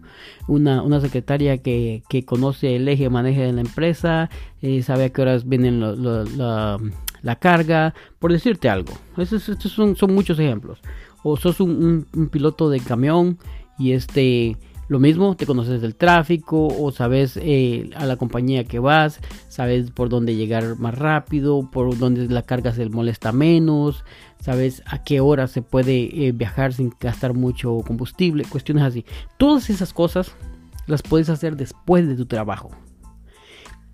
Una, 0.48 0.82
una 0.82 1.00
secretaria 1.00 1.58
que, 1.58 2.02
que, 2.08 2.24
conoce 2.24 2.76
el 2.76 2.88
eje 2.88 3.04
de 3.04 3.10
manejo 3.10 3.40
de 3.40 3.52
la 3.52 3.60
empresa, 3.60 4.30
eh, 4.62 4.82
sabe 4.82 5.04
a 5.04 5.10
qué 5.10 5.22
horas 5.22 5.48
vienen 5.48 5.80
la, 5.80 6.78
la, 7.22 7.36
carga, 7.36 7.94
por 8.18 8.32
decirte 8.32 8.68
algo. 8.68 8.92
Estos, 9.16 9.48
estos 9.48 9.72
son, 9.72 9.96
son, 9.96 10.14
muchos 10.14 10.38
ejemplos. 10.38 10.80
O 11.22 11.36
sos 11.36 11.60
un 11.60 12.06
piloto 12.30 12.70
de 12.70 12.80
camión 12.80 13.38
y 13.78 13.92
este 13.92 14.56
lo 14.90 14.98
mismo, 14.98 15.36
te 15.36 15.46
conoces 15.46 15.80
del 15.80 15.94
tráfico 15.94 16.66
o 16.66 16.90
sabes 16.90 17.38
eh, 17.40 17.90
a 17.94 18.06
la 18.06 18.16
compañía 18.16 18.64
que 18.64 18.80
vas, 18.80 19.20
sabes 19.46 19.92
por 19.92 20.08
dónde 20.08 20.34
llegar 20.34 20.80
más 20.80 20.98
rápido, 20.98 21.70
por 21.70 21.96
dónde 21.96 22.26
la 22.26 22.42
carga 22.42 22.72
se 22.72 22.88
molesta 22.88 23.30
menos, 23.30 24.04
sabes 24.40 24.82
a 24.86 25.04
qué 25.04 25.20
hora 25.20 25.46
se 25.46 25.62
puede 25.62 26.26
eh, 26.26 26.32
viajar 26.32 26.72
sin 26.72 26.92
gastar 26.98 27.34
mucho 27.34 27.78
combustible, 27.86 28.44
cuestiones 28.44 28.82
así. 28.82 29.04
Todas 29.36 29.70
esas 29.70 29.92
cosas 29.92 30.34
las 30.88 31.02
puedes 31.02 31.30
hacer 31.30 31.54
después 31.54 32.08
de 32.08 32.16
tu 32.16 32.26
trabajo 32.26 32.72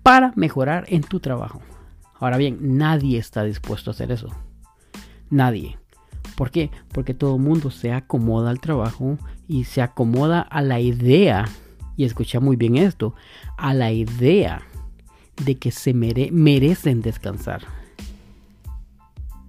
para 0.01 0.33
mejorar 0.35 0.85
en 0.87 1.03
tu 1.03 1.19
trabajo. 1.19 1.61
Ahora 2.19 2.37
bien, 2.37 2.57
nadie 2.75 3.19
está 3.19 3.43
dispuesto 3.43 3.91
a 3.91 3.93
hacer 3.93 4.11
eso. 4.11 4.29
Nadie. 5.29 5.77
¿Por 6.35 6.51
qué? 6.51 6.69
Porque 6.91 7.13
todo 7.13 7.35
el 7.35 7.41
mundo 7.41 7.71
se 7.71 7.91
acomoda 7.91 8.49
al 8.49 8.59
trabajo 8.59 9.17
y 9.47 9.63
se 9.63 9.81
acomoda 9.81 10.41
a 10.41 10.61
la 10.61 10.79
idea, 10.79 11.45
y 11.95 12.03
escucha 12.03 12.39
muy 12.39 12.55
bien 12.55 12.75
esto, 12.77 13.13
a 13.57 13.73
la 13.73 13.91
idea 13.91 14.61
de 15.43 15.55
que 15.55 15.71
se 15.71 15.93
merecen 15.93 17.01
descansar. 17.01 17.63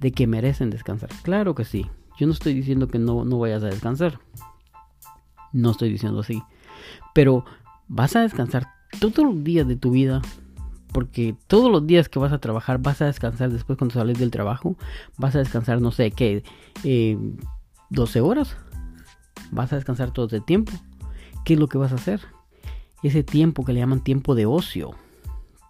De 0.00 0.12
que 0.12 0.26
merecen 0.26 0.70
descansar. 0.70 1.10
Claro 1.22 1.54
que 1.54 1.64
sí. 1.64 1.86
Yo 2.18 2.26
no 2.26 2.32
estoy 2.32 2.54
diciendo 2.54 2.88
que 2.88 2.98
no, 2.98 3.24
no 3.24 3.38
vayas 3.38 3.62
a 3.62 3.66
descansar. 3.66 4.20
No 5.52 5.70
estoy 5.70 5.90
diciendo 5.90 6.20
así. 6.20 6.42
Pero 7.14 7.44
vas 7.88 8.16
a 8.16 8.20
descansar 8.20 8.68
todos 9.00 9.18
los 9.18 9.44
días 9.44 9.66
de 9.66 9.76
tu 9.76 9.90
vida 9.90 10.22
porque 10.92 11.34
todos 11.46 11.70
los 11.70 11.86
días 11.86 12.08
que 12.08 12.18
vas 12.18 12.32
a 12.32 12.38
trabajar 12.38 12.78
vas 12.78 13.02
a 13.02 13.06
descansar 13.06 13.50
después 13.50 13.78
cuando 13.78 13.94
sales 13.94 14.18
del 14.18 14.30
trabajo. 14.30 14.76
Vas 15.16 15.34
a 15.34 15.38
descansar, 15.38 15.80
no 15.80 15.90
sé, 15.90 16.10
¿qué? 16.10 16.42
12 17.90 18.18
eh, 18.18 18.22
horas. 18.22 18.56
Vas 19.50 19.72
a 19.72 19.76
descansar 19.76 20.10
todo 20.12 20.26
ese 20.26 20.40
tiempo. 20.40 20.72
¿Qué 21.44 21.54
es 21.54 21.60
lo 21.60 21.68
que 21.68 21.78
vas 21.78 21.92
a 21.92 21.96
hacer? 21.96 22.20
Ese 23.02 23.22
tiempo 23.22 23.64
que 23.64 23.72
le 23.72 23.80
llaman 23.80 24.00
tiempo 24.00 24.34
de 24.34 24.46
ocio. 24.46 24.94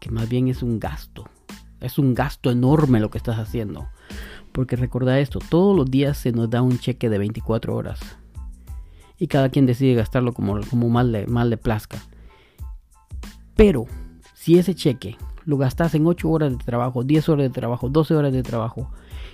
Que 0.01 0.11
más 0.11 0.29
bien 0.29 0.49
es 0.49 0.63
un 0.63 0.79
gasto. 0.79 1.29
Es 1.81 1.99
un 1.99 2.15
gasto 2.15 2.51
enorme 2.51 3.01
lo 3.01 3.11
que 3.11 3.19
estás 3.19 3.39
haciendo. 3.39 3.89
Porque 4.53 4.77
recuerda 4.77 5.21
esto, 5.21 5.41
todos 5.51 5.77
los 5.77 5.91
días 5.91 6.17
se 6.17 6.33
nos 6.33 6.49
da 6.49 6.63
un 6.63 6.79
cheque 6.79 7.09
de 7.11 7.19
24 7.19 7.75
horas. 7.75 8.01
Y 9.19 9.27
cada 9.27 9.49
quien 9.49 9.67
decide 9.67 9.95
gastarlo 9.95 10.33
como, 10.33 10.61
como 10.71 10.89
mal 10.89 11.13
de 11.13 11.57
plazca. 11.57 11.99
Pero 13.55 13.87
si 14.39 14.57
ese 14.57 14.77
cheque 14.77 15.17
lo 15.47 15.57
gastas 15.57 15.97
en 15.97 16.07
8 16.07 16.31
horas 16.31 16.57
de 16.57 16.65
trabajo, 16.65 17.03
10 17.03 17.29
horas 17.29 17.43
de 17.49 17.51
trabajo, 17.51 17.89
12 17.89 18.15
horas 18.15 18.33
de 18.33 18.45
trabajo, 18.45 18.89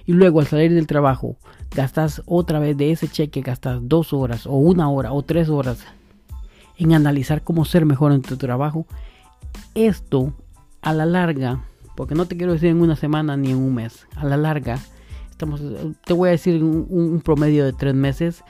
y 0.06 0.14
luego 0.14 0.40
al 0.40 0.46
salir 0.46 0.72
del 0.72 0.86
trabajo 0.86 1.36
gastas 1.76 2.22
otra 2.24 2.58
vez 2.58 2.74
de 2.78 2.90
ese 2.90 3.08
cheque, 3.08 3.42
gastas 3.42 3.80
2 3.82 4.12
horas 4.14 4.46
o 4.46 4.52
1 4.52 4.90
hora 4.90 5.12
o 5.12 5.22
3 5.22 5.50
horas 5.50 5.84
en 6.78 6.94
analizar 6.94 7.42
cómo 7.42 7.66
ser 7.66 7.84
mejor 7.84 8.12
en 8.12 8.22
tu 8.22 8.38
trabajo, 8.38 8.86
esto 9.74 10.32
a 10.80 10.94
la 10.94 11.04
larga, 11.04 11.62
porque 11.96 12.14
no 12.14 12.24
te 12.24 12.38
quiero 12.38 12.54
decir 12.54 12.70
en 12.70 12.80
una 12.80 12.96
semana 12.96 13.36
ni 13.36 13.50
en 13.50 13.58
un 13.58 13.74
mes, 13.74 14.06
a 14.16 14.24
la 14.24 14.38
larga, 14.38 14.78
te 16.06 16.14
voy 16.14 16.28
a 16.30 16.32
decir 16.32 16.64
un, 16.64 16.86
un 16.88 17.20
promedio 17.20 17.66
de 17.66 17.74
3 17.74 17.94
meses, 17.94 18.42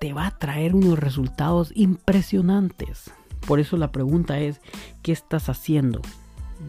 te 0.00 0.12
va 0.12 0.26
a 0.26 0.38
traer 0.38 0.74
unos 0.74 0.98
resultados 0.98 1.72
impresionantes. 1.74 3.10
Por 3.46 3.60
eso 3.60 3.76
la 3.76 3.92
pregunta 3.92 4.38
es, 4.40 4.60
¿qué 5.02 5.12
estás 5.12 5.48
haciendo 5.48 6.00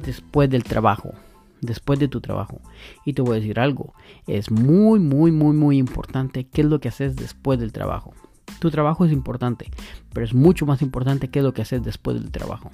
después 0.04 0.50
del 0.50 0.64
trabajo? 0.64 1.14
Después 1.62 2.00
de 2.00 2.08
tu 2.08 2.22
trabajo. 2.22 2.62
Y 3.06 3.14
te 3.14 3.22
voy 3.22 3.34
a 3.34 3.40
decir 3.40 3.60
algo, 3.60 3.94
es 4.28 4.50
muy, 4.50 5.00
muy, 5.00 5.32
muy, 5.32 5.56
muy 5.56 5.78
importante 5.78 6.46
qué 6.46 6.62
es 6.62 6.68
lo 6.68 6.80
que 6.80 6.90
haces 6.90 7.16
después 7.16 7.60
del 7.60 7.74
trabajo. 7.74 8.14
Tu 8.60 8.72
trabajo 8.72 9.06
es 9.06 9.12
importante, 9.12 9.70
pero 10.14 10.26
es 10.26 10.34
mucho 10.34 10.66
más 10.66 10.82
importante 10.82 11.30
qué 11.30 11.40
es 11.40 11.46
lo 11.46 11.54
que 11.54 11.62
haces 11.62 11.84
después 11.84 12.20
del 12.20 12.32
trabajo. 12.32 12.72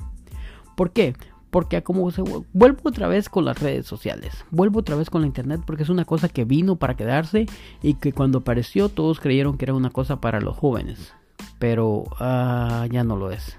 ¿Por 0.76 0.92
qué? 0.92 1.16
Porque 1.56 1.82
como 1.84 2.12
se, 2.12 2.22
vuelvo 2.54 2.82
otra 2.84 3.08
vez 3.08 3.30
con 3.30 3.46
las 3.46 3.62
redes 3.62 3.86
sociales, 3.86 4.44
vuelvo 4.52 4.80
otra 4.80 4.96
vez 4.96 5.10
con 5.10 5.22
la 5.22 5.28
internet 5.28 5.62
porque 5.66 5.84
es 5.84 5.90
una 5.90 6.04
cosa 6.04 6.28
que 6.28 6.44
vino 6.44 6.76
para 6.76 6.96
quedarse 6.96 7.46
y 7.82 7.94
que 7.94 8.12
cuando 8.12 8.40
apareció 8.40 8.90
todos 8.90 9.22
creyeron 9.22 9.58
que 9.58 9.66
era 9.66 9.74
una 9.74 9.90
cosa 9.90 10.20
para 10.20 10.42
los 10.42 10.58
jóvenes, 10.58 11.14
pero 11.58 12.04
uh, 12.20 12.86
ya 12.92 13.06
no 13.06 13.16
lo 13.16 13.32
es. 13.32 13.58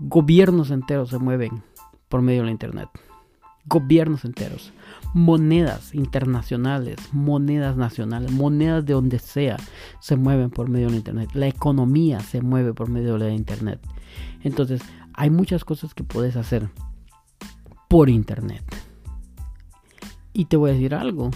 Gobiernos 0.00 0.70
enteros 0.70 1.10
se 1.10 1.18
mueven 1.18 1.62
por 2.08 2.22
medio 2.22 2.40
de 2.40 2.46
la 2.46 2.52
Internet. 2.52 2.88
Gobiernos 3.66 4.24
enteros. 4.24 4.72
Monedas 5.12 5.94
internacionales, 5.94 6.96
monedas 7.12 7.76
nacionales, 7.76 8.32
monedas 8.32 8.86
de 8.86 8.94
donde 8.94 9.18
sea 9.18 9.58
se 10.00 10.16
mueven 10.16 10.50
por 10.50 10.70
medio 10.70 10.86
de 10.86 10.92
la 10.92 10.98
Internet. 10.98 11.30
La 11.34 11.48
economía 11.48 12.20
se 12.20 12.40
mueve 12.40 12.72
por 12.72 12.88
medio 12.88 13.14
de 13.14 13.26
la 13.26 13.30
Internet. 13.30 13.80
Entonces, 14.42 14.80
hay 15.12 15.28
muchas 15.28 15.64
cosas 15.64 15.92
que 15.92 16.02
puedes 16.02 16.36
hacer 16.36 16.70
por 17.88 18.08
Internet. 18.08 18.64
Y 20.32 20.46
te 20.46 20.56
voy 20.56 20.70
a 20.70 20.74
decir 20.74 20.94
algo. 20.94 21.30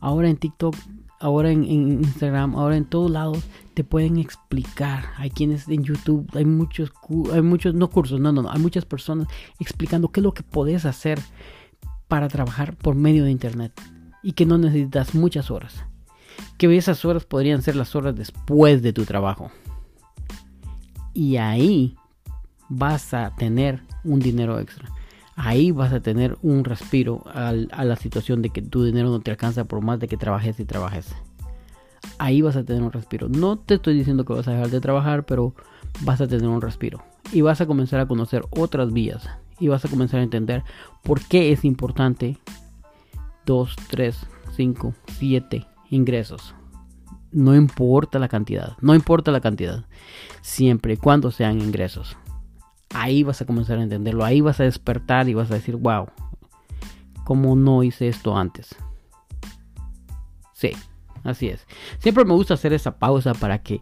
Ahora 0.00 0.28
en 0.28 0.36
TikTok 0.36 0.74
ahora 1.20 1.50
en, 1.50 1.64
Instagram, 1.64 2.56
ahora 2.56 2.76
en 2.76 2.86
todos 2.86 3.10
lados 3.10 3.44
te 3.74 3.84
pueden 3.84 4.18
explicar. 4.18 5.04
Hay 5.16 5.30
quienes 5.30 5.68
en 5.68 5.84
YouTube, 5.84 6.28
hay 6.34 6.44
muchos, 6.44 6.90
hay 7.32 7.42
muchos, 7.42 7.74
no 7.74 7.88
cursos, 7.88 8.18
no, 8.18 8.32
no, 8.32 8.42
no, 8.42 8.50
hay 8.50 8.58
muchas 8.58 8.84
personas 8.84 9.28
explicando 9.60 10.08
qué 10.08 10.20
es 10.20 10.24
lo 10.24 10.34
que 10.34 10.42
puedes 10.42 10.84
hacer 10.86 11.20
para 12.08 12.28
trabajar 12.28 12.76
por 12.76 12.96
medio 12.96 13.24
de 13.24 13.30
Internet 13.30 13.80
y 14.22 14.32
que 14.32 14.46
no 14.46 14.58
necesitas 14.58 15.14
muchas 15.14 15.50
horas. 15.50 15.84
Que 16.56 16.74
esas 16.76 17.04
horas 17.04 17.24
podrían 17.24 17.62
ser 17.62 17.76
las 17.76 17.94
horas 17.94 18.16
después 18.16 18.82
de 18.82 18.92
tu 18.92 19.04
trabajo. 19.04 19.50
Y 21.12 21.36
ahí 21.36 21.96
vas 22.68 23.12
a 23.14 23.34
tener 23.36 23.82
un 24.04 24.20
dinero 24.20 24.58
extra 24.58 24.88
ahí 25.42 25.70
vas 25.70 25.92
a 25.92 26.00
tener 26.00 26.36
un 26.42 26.64
respiro 26.64 27.24
a 27.32 27.52
la 27.52 27.96
situación 27.96 28.42
de 28.42 28.50
que 28.50 28.60
tu 28.60 28.84
dinero 28.84 29.08
no 29.08 29.20
te 29.20 29.30
alcanza 29.30 29.64
por 29.64 29.80
más 29.82 29.98
de 29.98 30.06
que 30.06 30.18
trabajes 30.18 30.60
y 30.60 30.66
trabajes. 30.66 31.14
ahí 32.18 32.42
vas 32.42 32.56
a 32.56 32.64
tener 32.64 32.82
un 32.82 32.92
respiro. 32.92 33.28
No 33.28 33.58
te 33.58 33.74
estoy 33.74 33.94
diciendo 33.94 34.24
que 34.24 34.34
vas 34.34 34.46
a 34.48 34.52
dejar 34.52 34.68
de 34.68 34.80
trabajar, 34.80 35.24
pero 35.24 35.54
vas 36.02 36.20
a 36.20 36.26
tener 36.26 36.46
un 36.46 36.60
respiro. 36.60 37.02
Y 37.32 37.40
vas 37.40 37.60
a 37.60 37.66
comenzar 37.66 38.00
a 38.00 38.06
conocer 38.06 38.42
otras 38.50 38.92
vías. 38.92 39.28
Y 39.58 39.68
vas 39.68 39.84
a 39.84 39.88
comenzar 39.88 40.20
a 40.20 40.24
entender 40.24 40.62
por 41.02 41.20
qué 41.20 41.52
es 41.52 41.64
importante 41.64 42.36
2, 43.46 43.76
3, 43.88 44.18
5, 44.56 44.94
7 45.18 45.66
ingresos. 45.90 46.54
No 47.32 47.54
importa 47.54 48.18
la 48.18 48.28
cantidad, 48.28 48.76
no 48.80 48.94
importa 48.94 49.30
la 49.30 49.40
cantidad, 49.40 49.84
siempre 50.42 50.94
y 50.94 50.96
cuando 50.96 51.30
sean 51.30 51.60
ingresos. 51.60 52.16
Ahí 53.02 53.22
vas 53.22 53.40
a 53.40 53.46
comenzar 53.46 53.78
a 53.78 53.82
entenderlo, 53.82 54.26
ahí 54.26 54.42
vas 54.42 54.60
a 54.60 54.64
despertar 54.64 55.26
y 55.30 55.32
vas 55.32 55.50
a 55.50 55.54
decir, 55.54 55.76
wow, 55.76 56.08
¿cómo 57.24 57.56
no 57.56 57.82
hice 57.82 58.08
esto 58.08 58.36
antes? 58.36 58.76
Sí, 60.52 60.72
así 61.24 61.48
es. 61.48 61.66
Siempre 61.98 62.26
me 62.26 62.34
gusta 62.34 62.52
hacer 62.52 62.74
esa 62.74 62.98
pausa 62.98 63.32
para 63.32 63.62
que 63.62 63.80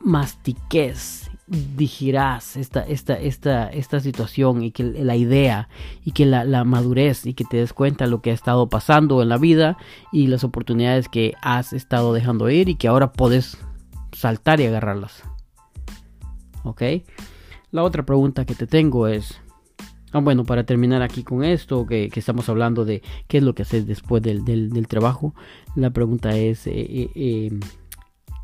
mastiques, 0.00 1.30
digirás 1.46 2.56
esta, 2.56 2.80
esta, 2.80 3.14
esta, 3.14 3.68
esta 3.68 4.00
situación 4.00 4.64
y 4.64 4.72
que 4.72 4.82
la 4.82 5.14
idea 5.14 5.68
y 6.04 6.10
que 6.10 6.26
la, 6.26 6.42
la, 6.42 6.64
madurez 6.64 7.26
y 7.26 7.34
que 7.34 7.44
te 7.44 7.58
des 7.58 7.72
cuenta 7.72 8.08
lo 8.08 8.22
que 8.22 8.32
ha 8.32 8.34
estado 8.34 8.68
pasando 8.68 9.22
en 9.22 9.28
la 9.28 9.38
vida 9.38 9.76
y 10.10 10.26
las 10.26 10.42
oportunidades 10.42 11.08
que 11.08 11.34
has 11.42 11.72
estado 11.72 12.12
dejando 12.12 12.50
ir 12.50 12.68
y 12.68 12.74
que 12.74 12.88
ahora 12.88 13.12
puedes 13.12 13.56
saltar 14.10 14.58
y 14.58 14.66
agarrarlas. 14.66 15.22
¿Ok? 16.64 16.82
La 17.70 17.82
otra 17.82 18.04
pregunta 18.04 18.44
que 18.44 18.54
te 18.54 18.66
tengo 18.66 19.08
es, 19.08 19.40
Ah, 20.12 20.20
bueno, 20.20 20.44
para 20.44 20.64
terminar 20.64 21.02
aquí 21.02 21.22
con 21.22 21.44
esto, 21.44 21.86
que, 21.86 22.10
estamos 22.14 22.48
hablando 22.48 22.86
de 22.86 23.02
qué 23.26 23.38
es 23.38 23.42
lo 23.42 23.54
que 23.54 23.62
haces 23.62 23.86
después 23.86 24.22
del, 24.22 24.86
trabajo, 24.88 25.34
la 25.74 25.90
pregunta 25.90 26.34
es, 26.34 26.66
eh, 26.66 26.72
eh, 27.14 27.48
em, 27.50 27.60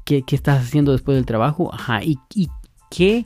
¿qué, 0.04 0.22
estás 0.30 0.62
haciendo 0.62 0.92
después 0.92 1.16
del 1.16 1.24
trabajo? 1.24 1.72
Ajá, 1.72 2.02
¿y, 2.02 2.18
qué, 2.90 3.24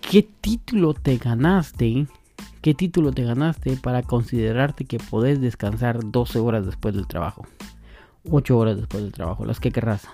qué 0.00 0.22
título 0.40 0.94
te 0.94 1.16
ganaste? 1.16 2.06
¿Qué 2.60 2.74
título 2.74 3.10
te 3.10 3.24
ganaste 3.24 3.76
para 3.76 4.04
considerarte 4.04 4.84
que 4.84 4.98
podés 4.98 5.40
descansar 5.40 5.98
12 6.04 6.38
horas 6.38 6.64
después 6.64 6.94
del 6.94 7.08
trabajo? 7.08 7.44
8 8.30 8.56
horas 8.56 8.76
después 8.76 9.02
del 9.02 9.12
trabajo, 9.12 9.44
las 9.44 9.58
que 9.58 9.72
querrás. 9.72 10.06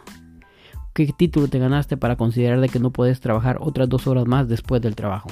¿Qué 1.07 1.13
título 1.13 1.47
te 1.47 1.61
ganaste 1.61 1.97
para 1.97 2.17
considerar 2.17 2.61
de 2.61 2.69
que 2.69 2.81
no 2.81 2.91
puedes 2.91 3.21
trabajar 3.21 3.59
otras 3.61 3.89
2 3.89 4.09
horas 4.09 4.27
más 4.27 4.49
después 4.49 4.83
del 4.83 4.97
trabajo? 4.97 5.29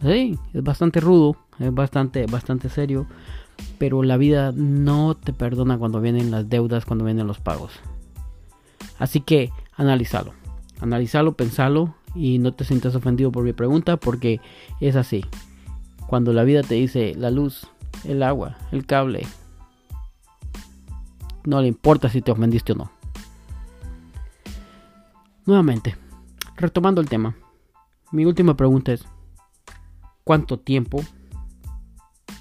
Sí, 0.00 0.38
es 0.54 0.62
bastante 0.62 1.00
rudo, 1.00 1.34
es 1.58 1.74
bastante, 1.74 2.24
bastante 2.26 2.68
serio. 2.68 3.08
Pero 3.78 4.04
la 4.04 4.16
vida 4.16 4.52
no 4.54 5.16
te 5.16 5.32
perdona 5.32 5.76
cuando 5.76 6.00
vienen 6.00 6.30
las 6.30 6.48
deudas, 6.48 6.84
cuando 6.84 7.04
vienen 7.04 7.26
los 7.26 7.40
pagos. 7.40 7.72
Así 9.00 9.20
que 9.22 9.50
analízalo. 9.74 10.34
Analízalo, 10.80 11.32
pensalo 11.32 11.96
y 12.14 12.38
no 12.38 12.54
te 12.54 12.62
sientas 12.62 12.94
ofendido 12.94 13.32
por 13.32 13.42
mi 13.42 13.54
pregunta 13.54 13.96
porque 13.96 14.40
es 14.80 14.94
así. 14.94 15.24
Cuando 16.06 16.32
la 16.32 16.44
vida 16.44 16.62
te 16.62 16.76
dice 16.76 17.16
la 17.16 17.32
luz, 17.32 17.66
el 18.04 18.22
agua, 18.22 18.56
el 18.70 18.86
cable, 18.86 19.26
no 21.44 21.60
le 21.60 21.66
importa 21.66 22.08
si 22.08 22.22
te 22.22 22.30
ofendiste 22.30 22.70
o 22.70 22.76
no. 22.76 22.95
Nuevamente, 25.46 25.96
retomando 26.56 27.00
el 27.00 27.08
tema, 27.08 27.36
mi 28.10 28.24
última 28.24 28.56
pregunta 28.56 28.92
es, 28.92 29.06
cuánto 30.24 30.58
tiempo 30.58 31.04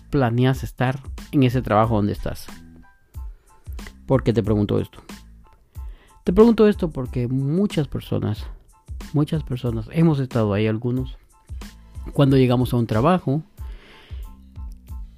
planeas 0.09 0.63
estar 0.63 1.00
en 1.31 1.43
ese 1.43 1.62
trabajo 1.62 1.97
donde 1.97 2.13
estás. 2.13 2.47
¿Por 4.07 4.24
qué 4.24 4.33
te 4.33 4.41
pregunto 4.41 4.79
esto? 4.79 5.03
Te 6.24 6.33
pregunto 6.33 6.67
esto 6.67 6.89
porque 6.89 7.27
muchas 7.27 7.88
personas, 7.88 8.43
muchas 9.13 9.43
personas, 9.43 9.88
hemos 9.91 10.19
estado 10.19 10.51
ahí 10.53 10.65
algunos, 10.65 11.15
cuando 12.12 12.38
llegamos 12.38 12.73
a 12.73 12.77
un 12.77 12.88
trabajo, 12.88 13.43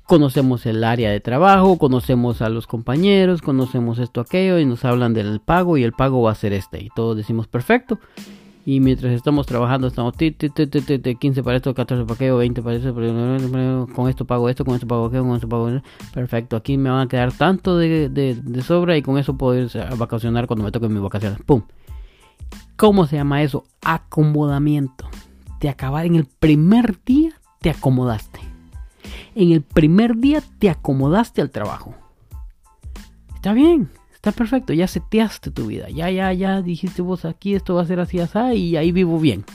conocemos 0.08 0.66
el 0.66 0.84
área 0.84 1.12
de 1.12 1.20
trabajo, 1.20 1.78
conocemos 1.78 2.42
a 2.42 2.50
los 2.50 2.66
compañeros, 2.66 3.42
conocemos 3.42 4.00
esto, 4.00 4.22
aquello, 4.22 4.58
y 4.58 4.66
nos 4.66 4.86
hablan 4.86 5.14
del 5.14 5.42
pago 5.42 5.78
y 5.78 5.84
el 5.84 5.92
pago 5.92 6.22
va 6.22 6.32
a 6.32 6.36
ser 6.36 6.54
este. 6.54 6.82
Y 6.82 6.90
todos 6.96 7.16
decimos, 7.18 7.48
perfecto, 7.48 8.00
y 8.66 8.80
mientras 8.80 9.12
estamos 9.14 9.46
trabajando, 9.46 9.88
estamos 9.88 10.14
15 10.16 11.44
para 11.44 11.58
esto, 11.58 11.74
14 11.74 12.06
para 12.06 12.16
aquello, 12.16 12.38
20 12.38 12.62
para 12.62 12.76
eso, 12.78 12.94
con 13.94 14.10
esto 14.10 14.26
pago 14.26 14.50
esto, 14.50 14.64
con 14.64 14.76
esto 14.76 14.88
pago 14.88 15.06
aquello, 15.08 15.24
con 15.24 15.36
esto 15.36 15.50
pago 15.50 15.70
eso. 15.70 15.82
Perfecto, 16.14 16.56
aquí 16.56 16.78
me 16.78 16.90
van 16.90 17.02
a 17.02 17.08
quedar 17.10 17.34
tanto 17.34 17.78
de, 17.78 18.10
de, 18.10 18.62
sobra 18.62 18.96
y 18.96 19.02
con 19.02 19.18
eso 19.18 19.38
puedo 19.38 19.60
ir 19.60 19.70
a 19.78 19.94
vacacionar 19.96 20.48
cuando 20.48 20.64
me 20.64 20.72
toque 20.72 20.88
mis 20.88 21.02
vacaciones. 21.02 21.40
¡Pum! 21.46 21.64
¿Cómo 22.78 23.08
se 23.08 23.18
llama 23.18 23.42
eso? 23.42 23.66
Acomodamiento. 23.82 25.10
Te 25.60 25.68
acabas 25.68 26.06
en 26.06 26.16
el 26.16 26.26
primer 26.26 27.04
día, 27.04 27.42
te 27.60 27.70
acomodaste. 27.70 28.47
En 29.38 29.52
el 29.52 29.62
primer 29.62 30.18
día 30.18 30.42
te 30.58 30.70
acomodaste 30.70 31.42
al 31.42 31.52
trabajo. 31.52 31.94
Está 33.36 33.54
bien, 33.54 33.90
Está 34.18 34.32
perfecto, 34.32 34.74
ya 34.74 34.88
seteaste 34.88 35.52
tu 35.52 35.68
vida. 35.68 35.90
Ya, 35.90 36.10
ya, 36.10 36.34
ya 36.34 36.64
dijiste 36.64 37.04
vos 37.04 37.24
aquí 37.24 37.54
esto 37.54 37.76
va 37.76 37.84
a 37.84 37.86
ser 37.86 38.00
así, 38.00 38.20
así, 38.20 38.40
y 38.56 38.76
ahí 38.76 38.92
vivo 38.92 39.20
bien. 39.20 39.46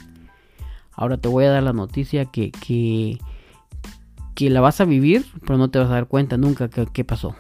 Ahora 0.92 1.16
te 1.16 1.28
voy 1.28 1.44
a 1.44 1.50
dar 1.50 1.64
la 1.64 1.72
noticia 1.72 2.26
que, 2.26 2.52
que, 2.52 3.18
que 4.36 4.50
la 4.50 4.60
vas 4.60 4.80
a 4.80 4.84
vivir, 4.84 5.26
pero 5.44 5.58
no 5.58 5.68
te 5.68 5.80
vas 5.80 5.90
a 5.90 5.94
dar 5.94 6.06
cuenta 6.06 6.36
nunca 6.36 6.68
qué 6.68 7.04
pasó. 7.04 7.34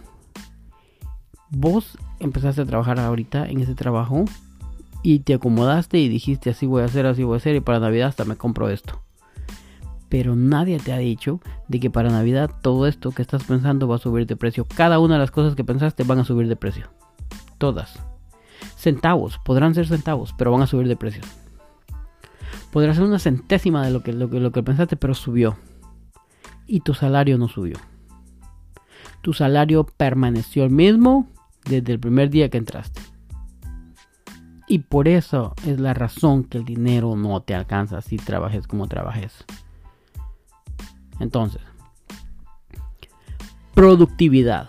Vos 1.48 1.96
empezaste 2.18 2.62
a 2.62 2.66
trabajar 2.66 2.98
ahorita 2.98 3.48
en 3.48 3.60
ese 3.60 3.76
trabajo 3.76 4.24
y 5.04 5.20
te 5.20 5.34
acomodaste 5.34 5.98
y 6.00 6.08
dijiste 6.08 6.50
así 6.50 6.66
voy 6.66 6.82
a 6.82 6.86
hacer, 6.86 7.06
así 7.06 7.22
voy 7.22 7.34
a 7.34 7.36
hacer 7.36 7.54
y 7.54 7.60
para 7.60 7.78
Navidad 7.78 8.08
hasta 8.08 8.24
me 8.24 8.34
compro 8.34 8.68
esto. 8.68 9.00
Pero 10.12 10.36
nadie 10.36 10.78
te 10.78 10.92
ha 10.92 10.98
dicho 10.98 11.40
de 11.68 11.80
que 11.80 11.88
para 11.88 12.10
Navidad 12.10 12.50
todo 12.60 12.86
esto 12.86 13.12
que 13.12 13.22
estás 13.22 13.44
pensando 13.44 13.88
va 13.88 13.96
a 13.96 13.98
subir 13.98 14.26
de 14.26 14.36
precio. 14.36 14.66
Cada 14.66 14.98
una 14.98 15.14
de 15.14 15.20
las 15.20 15.30
cosas 15.30 15.54
que 15.54 15.64
pensaste 15.64 16.04
van 16.04 16.18
a 16.18 16.24
subir 16.24 16.48
de 16.48 16.56
precio 16.56 16.90
todas. 17.56 17.98
Centavos, 18.76 19.38
podrán 19.38 19.74
ser 19.74 19.86
centavos, 19.86 20.34
pero 20.36 20.50
van 20.50 20.60
a 20.60 20.66
subir 20.66 20.86
de 20.86 20.96
precio. 20.96 21.22
Podrá 22.72 22.92
ser 22.92 23.04
una 23.04 23.20
centésima 23.20 23.86
de 23.86 23.90
lo 23.90 24.02
que, 24.02 24.12
lo, 24.12 24.28
que, 24.28 24.38
lo 24.38 24.52
que 24.52 24.62
pensaste, 24.62 24.96
pero 24.98 25.14
subió. 25.14 25.56
Y 26.66 26.80
tu 26.80 26.92
salario 26.92 27.38
no 27.38 27.48
subió. 27.48 27.76
Tu 29.22 29.32
salario 29.32 29.86
permaneció 29.86 30.64
el 30.64 30.70
mismo 30.70 31.30
desde 31.64 31.92
el 31.92 32.00
primer 32.00 32.28
día 32.28 32.50
que 32.50 32.58
entraste. 32.58 33.00
Y 34.66 34.80
por 34.80 35.08
eso 35.08 35.54
es 35.64 35.80
la 35.80 35.94
razón 35.94 36.44
que 36.44 36.58
el 36.58 36.66
dinero 36.66 37.16
no 37.16 37.40
te 37.40 37.54
alcanza 37.54 38.02
si 38.02 38.16
trabajes 38.16 38.66
como 38.66 38.88
trabajes. 38.88 39.46
Entonces, 41.22 41.62
productividad 43.74 44.68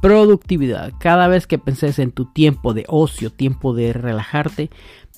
productividad. 0.00 0.92
Cada 0.98 1.28
vez 1.28 1.46
que 1.46 1.58
penses 1.58 1.98
en 1.98 2.12
tu 2.12 2.26
tiempo 2.26 2.74
de 2.74 2.84
ocio, 2.88 3.30
tiempo 3.30 3.74
de 3.74 3.92
relajarte, 3.92 4.70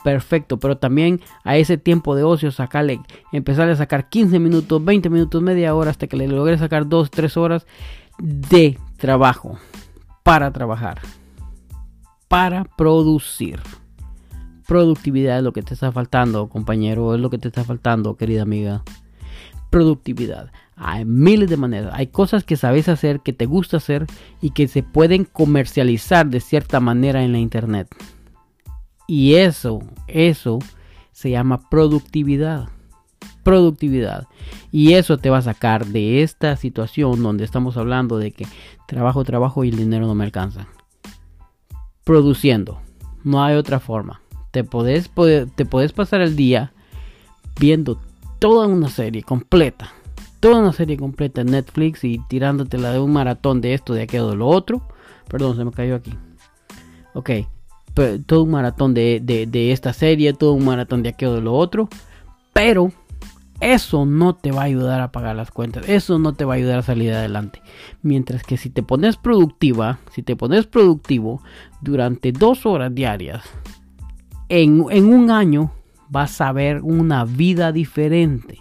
perfecto. 0.02 0.58
Pero 0.58 0.78
también 0.78 1.20
a 1.44 1.56
ese 1.56 1.78
tiempo 1.78 2.14
de 2.14 2.24
ocio, 2.24 2.50
sacarle, 2.50 3.00
empezar 3.32 3.68
a 3.68 3.76
sacar 3.76 4.08
15 4.08 4.38
minutos, 4.38 4.84
20 4.84 5.10
minutos, 5.10 5.42
media 5.42 5.74
hora, 5.74 5.90
hasta 5.90 6.06
que 6.06 6.16
le 6.16 6.28
logres 6.28 6.60
sacar 6.60 6.88
2, 6.88 7.10
3 7.10 7.36
horas 7.36 7.66
de 8.18 8.78
trabajo. 8.96 9.58
Para 10.22 10.52
trabajar. 10.52 11.00
Para 12.28 12.64
producir. 12.64 13.60
Productividad 14.66 15.38
es 15.38 15.42
lo 15.42 15.52
que 15.52 15.62
te 15.62 15.74
está 15.74 15.90
faltando, 15.90 16.48
compañero. 16.48 17.14
Es 17.14 17.20
lo 17.20 17.30
que 17.30 17.38
te 17.38 17.48
está 17.48 17.64
faltando, 17.64 18.16
querida 18.16 18.42
amiga. 18.42 18.84
Productividad. 19.70 20.50
Hay 20.76 21.04
miles 21.04 21.48
de 21.48 21.56
maneras. 21.56 21.92
Hay 21.94 22.08
cosas 22.08 22.42
que 22.42 22.56
sabes 22.56 22.88
hacer, 22.88 23.20
que 23.20 23.32
te 23.32 23.46
gusta 23.46 23.76
hacer 23.76 24.06
y 24.40 24.50
que 24.50 24.66
se 24.66 24.82
pueden 24.82 25.24
comercializar 25.24 26.26
de 26.28 26.40
cierta 26.40 26.80
manera 26.80 27.22
en 27.22 27.32
la 27.32 27.38
internet. 27.38 27.88
Y 29.06 29.34
eso, 29.34 29.80
eso 30.06 30.58
se 31.12 31.30
llama 31.30 31.68
productividad. 31.68 32.68
Productividad. 33.42 34.26
Y 34.72 34.94
eso 34.94 35.18
te 35.18 35.30
va 35.30 35.38
a 35.38 35.42
sacar 35.42 35.86
de 35.86 36.22
esta 36.22 36.56
situación 36.56 37.22
donde 37.22 37.44
estamos 37.44 37.76
hablando 37.76 38.18
de 38.18 38.30
que 38.30 38.46
trabajo, 38.86 39.22
trabajo 39.24 39.64
y 39.64 39.68
el 39.68 39.76
dinero 39.76 40.06
no 40.06 40.14
me 40.14 40.24
alcanza. 40.24 40.66
Produciendo. 42.04 42.80
No 43.22 43.44
hay 43.44 43.56
otra 43.56 43.80
forma. 43.80 44.22
Te 44.50 44.64
puedes 44.64 45.10
te 45.54 45.66
podés 45.66 45.92
pasar 45.92 46.22
el 46.22 46.36
día 46.36 46.72
viendo 47.58 48.00
toda 48.40 48.66
una 48.66 48.88
serie 48.88 49.22
completa 49.22 49.92
toda 50.40 50.60
una 50.60 50.72
serie 50.72 50.96
completa 50.96 51.42
en 51.42 51.48
Netflix 51.48 52.02
y 52.02 52.18
tirándotela 52.28 52.90
de 52.92 52.98
un 52.98 53.12
maratón 53.12 53.60
de 53.60 53.74
esto, 53.74 53.92
de 53.94 54.02
aquello, 54.02 54.30
de 54.30 54.36
lo 54.36 54.48
otro. 54.48 54.82
Perdón, 55.28 55.56
se 55.56 55.64
me 55.64 55.70
cayó 55.70 55.94
aquí. 55.94 56.14
Ok, 57.12 57.30
todo 58.26 58.44
un 58.44 58.50
maratón 58.50 58.94
de, 58.94 59.48
esta 59.72 59.92
serie, 59.92 60.32
todo 60.32 60.54
un 60.54 60.64
maratón 60.64 61.02
de 61.02 61.10
aquello, 61.10 61.34
de 61.34 61.42
lo 61.42 61.54
otro. 61.54 61.88
Pero 62.52 62.90
eso 63.60 64.06
no 64.06 64.34
te 64.34 64.50
va 64.50 64.62
a 64.62 64.64
ayudar 64.64 65.02
a 65.02 65.12
pagar 65.12 65.36
las 65.36 65.50
cuentas, 65.50 65.86
eso 65.88 66.18
no 66.18 66.32
te 66.32 66.46
va 66.46 66.54
a 66.54 66.56
ayudar 66.56 66.78
a 66.78 66.82
salir 66.82 67.12
adelante. 67.12 67.60
Mientras 68.02 68.42
que 68.42 68.56
si 68.56 68.70
te 68.70 68.82
pones 68.82 69.18
productiva, 69.18 69.98
si 70.12 70.22
te 70.22 70.34
pones 70.34 70.66
productivo 70.66 71.42
durante 71.82 72.32
dos 72.32 72.64
horas 72.64 72.94
diarias, 72.94 73.44
en, 74.48 74.86
en 74.90 75.12
un 75.12 75.30
año 75.30 75.70
vas 76.10 76.40
a 76.40 76.52
ver 76.52 76.82
una 76.82 77.24
vida 77.24 77.72
diferente 77.72 78.58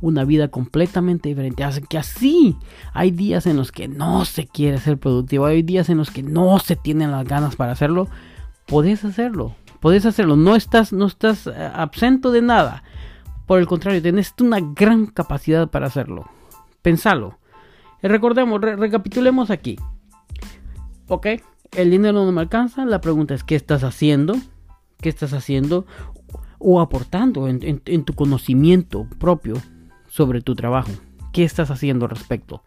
una 0.00 0.24
vida 0.24 0.48
completamente 0.48 1.28
diferente. 1.28 1.64
Hace 1.64 1.82
que 1.82 1.98
así 1.98 2.56
hay 2.92 3.10
días 3.10 3.46
en 3.46 3.56
los 3.56 3.72
que 3.72 3.88
no 3.88 4.24
se 4.24 4.46
quiere 4.46 4.78
ser 4.78 4.98
productivo, 4.98 5.46
hay 5.46 5.62
días 5.62 5.88
en 5.88 5.98
los 5.98 6.10
que 6.10 6.22
no 6.22 6.58
se 6.58 6.76
tienen 6.76 7.10
las 7.10 7.24
ganas 7.24 7.56
para 7.56 7.72
hacerlo. 7.72 8.08
Puedes 8.66 9.04
hacerlo, 9.04 9.54
puedes 9.80 10.06
hacerlo. 10.06 10.36
No 10.36 10.56
estás, 10.56 10.92
no 10.92 11.06
estás 11.06 11.46
eh, 11.46 11.70
absento 11.74 12.30
de 12.30 12.42
nada. 12.42 12.82
Por 13.46 13.58
el 13.58 13.66
contrario, 13.66 14.02
tienes 14.02 14.34
una 14.40 14.60
gran 14.60 15.06
capacidad 15.06 15.68
para 15.68 15.86
hacerlo. 15.86 16.26
Pensalo. 16.82 17.38
Recordemos, 18.02 18.60
recapitulemos 18.60 19.50
aquí. 19.50 19.76
Ok, 21.08 21.26
el 21.72 21.90
dinero 21.90 22.24
no 22.24 22.30
me 22.30 22.42
alcanza. 22.42 22.84
La 22.84 23.00
pregunta 23.00 23.34
es: 23.34 23.42
¿qué 23.42 23.56
estás 23.56 23.82
haciendo? 23.82 24.36
¿Qué 25.00 25.08
estás 25.08 25.32
haciendo? 25.32 25.86
O 26.58 26.80
aportando 26.80 27.48
en, 27.48 28.04
tu 28.04 28.12
conocimiento 28.14 29.06
propio 29.18 29.54
sobre 30.08 30.40
tu 30.40 30.54
trabajo. 30.54 30.90
¿Qué 31.32 31.44
estás 31.44 31.70
haciendo 31.70 32.06
al 32.06 32.10
respecto? 32.10 32.62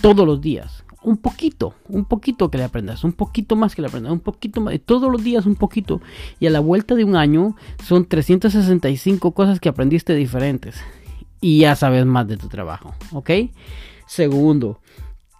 Todos 0.00 0.26
los 0.26 0.40
días 0.40 0.84
un 1.02 1.16
poquito, 1.16 1.74
un 1.88 2.04
poquito 2.04 2.50
que 2.50 2.58
le 2.58 2.64
aprendas, 2.64 3.04
un 3.04 3.12
poquito 3.12 3.56
más 3.56 3.74
que 3.74 3.82
le 3.82 3.88
aprendas, 3.88 4.12
un 4.12 4.20
poquito 4.20 4.60
más, 4.60 4.74
todos 4.84 5.10
los 5.10 5.22
días 5.22 5.46
un 5.46 5.54
poquito. 5.54 6.00
Y 6.40 6.46
a 6.46 6.50
la 6.50 6.60
vuelta 6.60 6.94
de 6.94 7.04
un 7.04 7.16
año 7.16 7.56
son 7.84 8.04
365 8.04 9.32
cosas 9.32 9.60
que 9.60 9.68
aprendiste 9.68 10.14
diferentes. 10.14 10.76
Y 11.40 11.60
ya 11.60 11.76
sabes 11.76 12.04
más 12.04 12.26
de 12.26 12.36
tu 12.36 12.48
trabajo, 12.48 12.94
¿ok? 13.12 13.30
Segundo, 14.06 14.80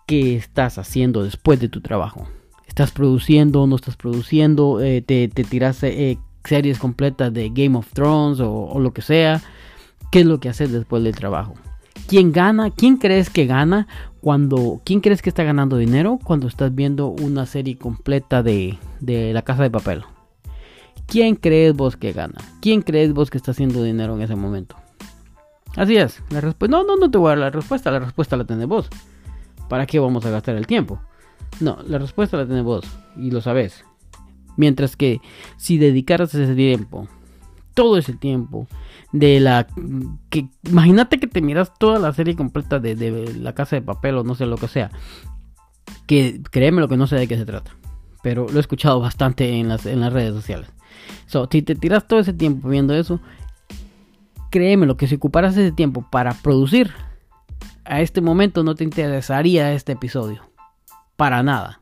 ¿qué 0.06 0.36
estás 0.36 0.78
haciendo 0.78 1.24
después 1.24 1.58
de 1.58 1.68
tu 1.68 1.80
trabajo? 1.80 2.28
¿Estás 2.66 2.92
produciendo? 2.92 3.66
¿No 3.66 3.74
estás 3.76 3.96
produciendo? 3.96 4.80
Eh, 4.80 5.02
¿Te, 5.02 5.26
te 5.28 5.42
tiras 5.42 5.82
eh, 5.82 6.18
series 6.48 6.78
completas 6.78 7.32
de 7.32 7.50
Game 7.50 7.76
of 7.76 7.92
Thrones 7.92 8.40
o, 8.40 8.78
lo 8.78 8.92
que 8.92 9.02
sea? 9.02 9.40
¿Qué 10.10 10.20
es 10.20 10.26
lo 10.26 10.40
que 10.40 10.48
haces 10.48 10.72
después 10.72 11.02
del 11.04 11.14
trabajo? 11.14 11.54
¿Quién 12.06 12.32
gana? 12.32 12.70
¿Quién 12.70 12.96
crees 12.96 13.30
que 13.30 13.46
gana 13.46 13.86
cuando... 14.20 14.80
¿Quién 14.84 15.00
crees 15.00 15.20
que 15.20 15.28
está 15.28 15.44
ganando 15.44 15.76
dinero 15.76 16.18
cuando 16.22 16.46
estás 16.46 16.74
viendo 16.74 17.08
una 17.08 17.44
serie 17.46 17.76
completa 17.76 18.42
de, 18.42 18.78
de 19.00 19.32
La 19.32 19.42
Casa 19.42 19.62
de 19.62 19.70
Papel? 19.70 20.04
¿Quién 21.06 21.36
crees 21.36 21.74
vos 21.74 21.96
que 21.96 22.12
gana? 22.12 22.38
¿Quién 22.60 22.82
crees 22.82 23.12
vos 23.12 23.30
que 23.30 23.38
está 23.38 23.50
haciendo 23.50 23.82
dinero 23.82 24.14
en 24.14 24.22
ese 24.22 24.36
momento? 24.36 24.76
Así 25.76 25.96
es. 25.96 26.22
La 26.30 26.40
no, 26.40 26.84
no, 26.84 26.96
no 26.96 27.10
te 27.10 27.18
voy 27.18 27.28
a 27.28 27.30
dar 27.30 27.38
la 27.38 27.50
respuesta. 27.50 27.90
La 27.90 28.00
respuesta 28.00 28.36
la 28.36 28.44
tenés 28.44 28.66
vos. 28.66 28.88
¿Para 29.68 29.86
qué 29.86 29.98
vamos 29.98 30.24
a 30.26 30.30
gastar 30.30 30.56
el 30.56 30.66
tiempo? 30.66 31.00
No, 31.60 31.78
la 31.86 31.98
respuesta 31.98 32.36
la 32.36 32.46
tenés 32.46 32.64
vos. 32.64 32.84
Y 33.16 33.30
lo 33.30 33.40
sabes. 33.40 33.84
Mientras 34.58 34.94
que 34.94 35.22
si 35.56 35.78
dedicaras 35.78 36.34
ese 36.34 36.54
tiempo, 36.54 37.08
todo 37.72 37.96
ese 37.96 38.12
tiempo, 38.12 38.68
de 39.12 39.40
la 39.40 39.66
que 40.28 40.48
imagínate 40.68 41.18
que 41.18 41.26
te 41.26 41.40
miras 41.40 41.72
toda 41.78 41.98
la 41.98 42.12
serie 42.12 42.36
completa 42.36 42.78
de, 42.78 43.34
la 43.38 43.54
casa 43.54 43.76
de 43.76 43.82
papel 43.82 44.16
o 44.18 44.24
no 44.24 44.34
sé 44.34 44.44
lo 44.46 44.58
que 44.58 44.68
sea 44.68 44.90
que 46.06 46.42
créeme 46.50 46.80
lo 46.80 46.88
que 46.88 46.96
no 46.96 47.06
sé 47.06 47.16
de 47.16 47.26
qué 47.26 47.36
se 47.36 47.46
trata 47.46 47.74
pero 48.22 48.46
lo 48.48 48.56
he 48.58 48.60
escuchado 48.60 49.00
bastante 49.00 49.58
en 49.58 49.68
las, 49.68 49.86
en 49.86 50.00
las 50.00 50.12
redes 50.12 50.34
sociales. 50.34 50.68
So, 51.26 51.48
si 51.50 51.62
te 51.62 51.76
tiras 51.76 52.08
todo 52.08 52.18
ese 52.18 52.32
tiempo 52.32 52.68
viendo 52.68 52.94
eso 52.94 53.20
créeme 54.50 54.86
lo 54.86 54.96
que 54.96 55.06
si 55.06 55.14
ocuparas 55.14 55.56
ese 55.56 55.72
tiempo 55.72 56.06
para 56.10 56.34
producir 56.34 56.92
a 57.84 58.02
este 58.02 58.20
momento 58.20 58.62
no 58.62 58.74
te 58.74 58.84
interesaría 58.84 59.72
este 59.72 59.92
episodio 59.92 60.42
para 61.16 61.42
nada 61.42 61.80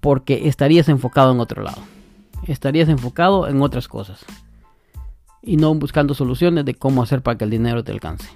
porque 0.00 0.46
estarías 0.46 0.88
enfocado 0.88 1.32
en 1.32 1.40
otro 1.40 1.62
lado 1.62 1.82
estarías 2.46 2.88
enfocado 2.88 3.48
en 3.48 3.62
otras 3.62 3.88
cosas 3.88 4.24
y 5.42 5.56
no 5.56 5.74
buscando 5.74 6.14
soluciones 6.14 6.64
de 6.64 6.74
cómo 6.74 7.02
hacer 7.02 7.22
para 7.22 7.36
que 7.36 7.44
el 7.44 7.50
dinero 7.50 7.82
te 7.82 7.92
alcance. 7.92 8.28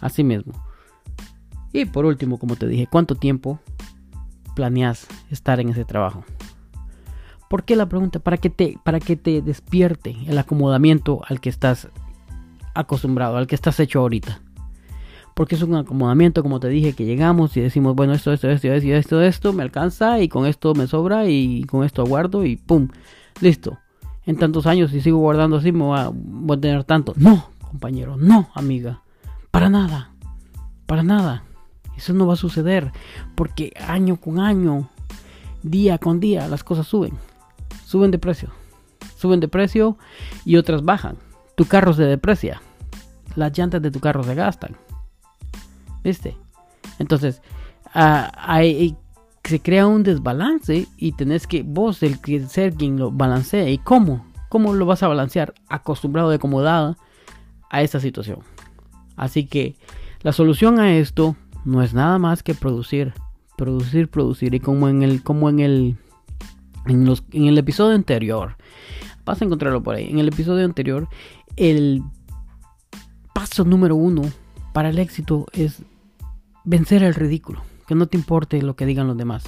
Así 0.00 0.24
mismo. 0.24 0.52
Y 1.72 1.84
por 1.84 2.04
último, 2.04 2.38
como 2.38 2.56
te 2.56 2.66
dije, 2.66 2.86
¿cuánto 2.90 3.14
tiempo 3.14 3.60
planeas 4.54 5.06
estar 5.30 5.60
en 5.60 5.70
ese 5.70 5.84
trabajo? 5.84 6.24
¿Por 7.48 7.64
qué 7.64 7.76
la 7.76 7.88
pregunta? 7.88 8.20
Para 8.20 8.36
que 8.36 8.50
te, 8.50 8.78
para 8.84 9.00
que 9.00 9.16
te 9.16 9.42
despierte 9.42 10.16
el 10.26 10.38
acomodamiento 10.38 11.20
al 11.26 11.40
que 11.40 11.48
estás 11.48 11.88
acostumbrado, 12.74 13.36
al 13.36 13.46
que 13.46 13.54
estás 13.54 13.80
hecho 13.80 14.00
ahorita. 14.00 14.40
Porque 15.40 15.54
es 15.54 15.62
un 15.62 15.74
acomodamiento, 15.74 16.42
como 16.42 16.60
te 16.60 16.68
dije, 16.68 16.92
que 16.92 17.06
llegamos 17.06 17.56
y 17.56 17.62
decimos, 17.62 17.96
bueno, 17.96 18.12
esto, 18.12 18.30
esto, 18.30 18.50
esto, 18.50 18.68
esto, 18.68 18.88
esto, 18.92 19.22
esto, 19.22 19.52
me 19.54 19.62
alcanza 19.62 20.20
y 20.20 20.28
con 20.28 20.44
esto 20.44 20.74
me 20.74 20.86
sobra 20.86 21.30
y 21.30 21.64
con 21.64 21.82
esto 21.82 22.02
aguardo 22.02 22.44
y 22.44 22.56
¡pum! 22.56 22.88
Listo 23.40 23.78
en 24.26 24.36
tantos 24.36 24.66
años 24.66 24.92
y 24.92 25.00
sigo 25.00 25.16
guardando 25.16 25.56
así 25.56 25.72
me 25.72 25.82
voy 25.82 25.98
a, 25.98 26.60
tener 26.60 26.84
tanto. 26.84 27.14
No, 27.16 27.48
compañero, 27.66 28.18
no, 28.18 28.50
amiga. 28.54 29.00
Para 29.50 29.70
nada. 29.70 30.10
Para 30.84 31.02
nada. 31.02 31.42
Eso 31.96 32.12
no 32.12 32.26
va 32.26 32.34
a 32.34 32.36
suceder. 32.36 32.92
Porque 33.34 33.72
año 33.88 34.16
con 34.16 34.40
año, 34.40 34.90
día 35.62 35.96
con 35.96 36.20
día, 36.20 36.48
las 36.48 36.62
cosas 36.62 36.86
suben. 36.86 37.14
Suben 37.86 38.10
de 38.10 38.18
precio. 38.18 38.50
Suben 39.16 39.40
de 39.40 39.48
precio 39.48 39.96
y 40.44 40.56
otras 40.56 40.84
bajan. 40.84 41.16
Tu 41.54 41.64
carro 41.64 41.94
se 41.94 42.02
deprecia. 42.02 42.60
Las 43.36 43.56
llantas 43.56 43.80
de 43.80 43.90
tu 43.90 44.00
carro 44.00 44.22
se 44.22 44.34
gastan. 44.34 44.76
¿Viste? 46.02 46.36
Entonces, 46.98 47.42
hay, 47.92 48.96
se 49.44 49.60
crea 49.60 49.86
un 49.86 50.02
desbalance 50.02 50.86
y 50.96 51.12
tenés 51.12 51.46
que 51.46 51.62
vos 51.62 52.02
el 52.02 52.20
que 52.20 52.40
ser 52.46 52.74
quien 52.74 52.98
lo 52.98 53.10
balancea. 53.10 53.68
¿Y 53.68 53.78
cómo? 53.78 54.26
¿Cómo 54.48 54.74
lo 54.74 54.86
vas 54.86 55.02
a 55.02 55.08
balancear? 55.08 55.54
Acostumbrado, 55.68 56.30
acomodada 56.30 56.96
a 57.70 57.82
esta 57.82 58.00
situación. 58.00 58.40
Así 59.16 59.46
que 59.46 59.76
la 60.22 60.32
solución 60.32 60.78
a 60.78 60.96
esto 60.96 61.36
no 61.64 61.82
es 61.82 61.94
nada 61.94 62.18
más 62.18 62.42
que 62.42 62.54
producir, 62.54 63.14
producir, 63.56 64.08
producir. 64.08 64.54
Y 64.54 64.60
como 64.60 64.88
en 64.88 65.02
el, 65.02 65.22
como 65.22 65.48
en 65.48 65.60
el, 65.60 65.96
en 66.86 67.46
el 67.46 67.58
episodio 67.58 67.94
anterior, 67.94 68.56
vas 69.24 69.40
a 69.40 69.44
encontrarlo 69.44 69.82
por 69.82 69.94
ahí. 69.94 70.10
En 70.10 70.18
el 70.18 70.28
episodio 70.28 70.64
anterior, 70.64 71.08
el 71.56 72.02
paso 73.34 73.64
número 73.64 73.96
uno 73.96 74.22
para 74.72 74.90
el 74.90 74.98
éxito 74.98 75.46
es 75.52 75.82
vencer 76.64 77.02
el 77.02 77.14
ridículo 77.14 77.62
que 77.90 77.96
no 77.96 78.06
te 78.06 78.16
importe 78.16 78.62
lo 78.62 78.76
que 78.76 78.86
digan 78.86 79.08
los 79.08 79.16
demás. 79.16 79.42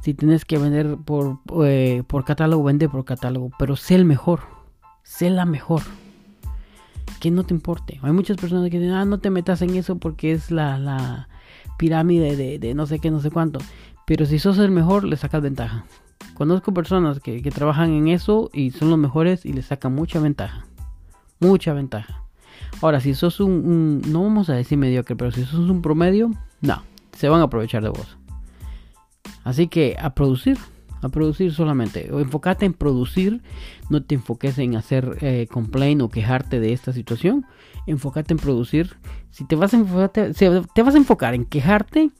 Si 0.00 0.12
tienes 0.12 0.44
que 0.44 0.58
vender 0.58 0.96
por, 0.96 1.38
eh, 1.64 2.02
por 2.04 2.24
catálogo, 2.24 2.64
vende 2.64 2.88
por 2.88 3.04
catálogo, 3.04 3.52
pero 3.60 3.76
sé 3.76 3.94
el 3.94 4.04
mejor, 4.04 4.40
sé 5.04 5.30
la 5.30 5.44
mejor. 5.44 5.82
Que 7.20 7.30
no 7.30 7.44
te 7.44 7.54
importe. 7.54 8.00
Hay 8.02 8.10
muchas 8.10 8.38
personas 8.38 8.70
que 8.70 8.80
dicen, 8.80 8.94
ah, 8.94 9.04
no 9.04 9.20
te 9.20 9.30
metas 9.30 9.62
en 9.62 9.76
eso 9.76 9.98
porque 9.98 10.32
es 10.32 10.50
la, 10.50 10.78
la 10.78 11.28
pirámide 11.78 12.58
de, 12.58 12.74
no 12.74 12.86
sé 12.86 12.98
qué, 12.98 13.12
no 13.12 13.20
sé 13.20 13.30
cuánto. 13.30 13.60
Pero 14.04 14.26
si 14.26 14.40
sos 14.40 14.58
el 14.58 14.72
mejor, 14.72 15.04
le 15.04 15.16
sacas 15.16 15.40
ventaja. 15.40 15.84
Conozco 16.34 16.74
personas 16.74 17.20
que, 17.20 17.40
que 17.40 17.52
trabajan 17.52 17.92
en 17.92 18.08
eso 18.08 18.50
y 18.52 18.72
son 18.72 18.90
los 18.90 18.98
mejores 18.98 19.46
y 19.46 19.52
le 19.52 19.62
sacan 19.62 19.94
mucha 19.94 20.18
ventaja. 20.18 20.66
Mucha 21.38 21.72
ventaja. 21.72 22.24
Ahora, 22.82 23.00
si 23.00 23.14
sos 23.14 23.40
un, 23.40 23.52
un, 23.52 24.02
no 24.12 24.22
vamos 24.22 24.50
a 24.50 24.54
decir 24.54 24.78
mediocre, 24.78 25.16
pero 25.16 25.30
si 25.30 25.44
sos 25.44 25.68
un 25.68 25.82
promedio, 25.82 26.30
no 26.60 26.82
se 27.20 27.28
van 27.28 27.42
a 27.42 27.44
aprovechar 27.44 27.82
de 27.82 27.90
vos. 27.90 28.16
Así 29.44 29.68
que 29.68 29.94
a 30.00 30.14
producir, 30.14 30.56
a 31.02 31.10
producir 31.10 31.52
solamente. 31.52 32.10
O 32.12 32.20
enfócate 32.20 32.64
en 32.64 32.72
producir, 32.72 33.42
no 33.90 34.02
te 34.02 34.14
enfoques 34.14 34.58
en 34.58 34.74
hacer 34.74 35.18
eh, 35.20 35.46
complaint 35.50 36.00
o 36.00 36.08
quejarte 36.08 36.60
de 36.60 36.72
esta 36.72 36.94
situación. 36.94 37.44
Enfócate 37.86 38.32
en 38.32 38.38
producir. 38.38 38.96
Si 39.30 39.44
te 39.44 39.54
vas 39.54 39.74
a 39.74 39.76
enfocar, 39.76 40.10
te 40.10 40.82
vas 40.82 40.94
a 40.94 40.98
enfocar 40.98 41.34
en 41.34 41.44
quejarte, 41.44 42.10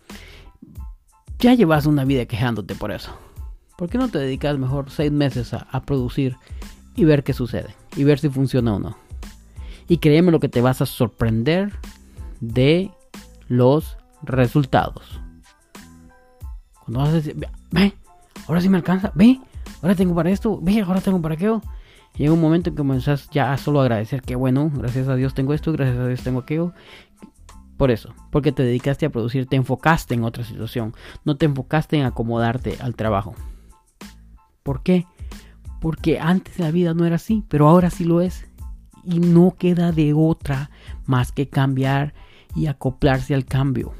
ya 1.39 1.55
llevas 1.55 1.87
una 1.87 2.05
vida 2.05 2.27
quejándote 2.27 2.75
por 2.75 2.93
eso. 2.93 3.11
¿Por 3.79 3.89
qué 3.89 3.97
no 3.97 4.09
te 4.09 4.19
dedicas 4.19 4.59
mejor 4.59 4.91
seis 4.91 5.11
meses 5.11 5.55
a 5.55 5.83
producir 5.87 6.37
y 6.95 7.05
ver 7.05 7.25
qué 7.25 7.33
sucede? 7.33 7.75
Y 7.97 8.05
ver 8.05 8.19
si 8.19 8.29
funciona 8.29 8.75
o 8.75 8.79
no. 8.79 9.10
Y 9.91 9.99
créeme 9.99 10.31
lo 10.31 10.39
que 10.39 10.49
te 10.49 10.61
vas 10.61 10.81
a 10.81 10.87
sorprender 10.87 11.73
de 12.39 12.93
los 13.49 13.97
resultados. 14.23 15.21
Cuando 16.85 17.01
vas 17.01 17.09
a 17.09 17.15
decir, 17.15 17.37
ve, 17.73 17.93
ahora 18.47 18.61
sí 18.61 18.69
me 18.69 18.77
alcanza, 18.77 19.11
ve, 19.17 19.41
ahora 19.83 19.97
tengo 19.97 20.15
para 20.15 20.31
esto, 20.31 20.61
ve, 20.63 20.81
ahora 20.81 21.01
tengo 21.01 21.21
para 21.21 21.35
aquello. 21.35 21.61
Llega 22.17 22.33
un 22.33 22.41
momento 22.41 22.71
en 22.71 22.77
que 22.77 22.79
comenzás 22.79 23.29
ya 23.31 23.53
a 23.53 23.59
solo 23.59 23.81
agradecer 23.81 24.23
que 24.23 24.37
bueno, 24.37 24.71
gracias 24.73 25.09
a 25.09 25.17
Dios 25.17 25.35
tengo 25.35 25.55
esto, 25.55 25.73
gracias 25.73 25.99
a 25.99 26.07
Dios 26.07 26.23
tengo 26.23 26.39
aquello. 26.39 26.73
Por 27.77 27.91
eso, 27.91 28.15
porque 28.31 28.53
te 28.53 28.63
dedicaste 28.63 29.07
a 29.07 29.11
producir, 29.11 29.47
te 29.47 29.57
enfocaste 29.57 30.15
en 30.15 30.23
otra 30.23 30.45
situación, 30.45 30.95
no 31.25 31.37
te 31.37 31.47
enfocaste 31.47 31.97
en 31.97 32.05
acomodarte 32.05 32.77
al 32.81 32.95
trabajo. 32.95 33.35
¿Por 34.63 34.85
qué? 34.85 35.05
Porque 35.81 36.21
antes 36.21 36.61
la 36.61 36.71
vida 36.71 36.95
no 36.95 37.07
era 37.07 37.17
así, 37.17 37.43
pero 37.49 37.67
ahora 37.67 37.91
sí 37.91 38.05
lo 38.05 38.21
es. 38.21 38.50
Y 39.05 39.19
no 39.21 39.57
queda 39.59 39.93
de 39.93 40.13
otra 40.15 40.71
más 41.07 41.33
que 41.33 41.49
cambiar 41.49 42.15
y 42.55 42.67
acoplarse 42.67 43.35
al 43.35 43.45
cambio, 43.45 43.93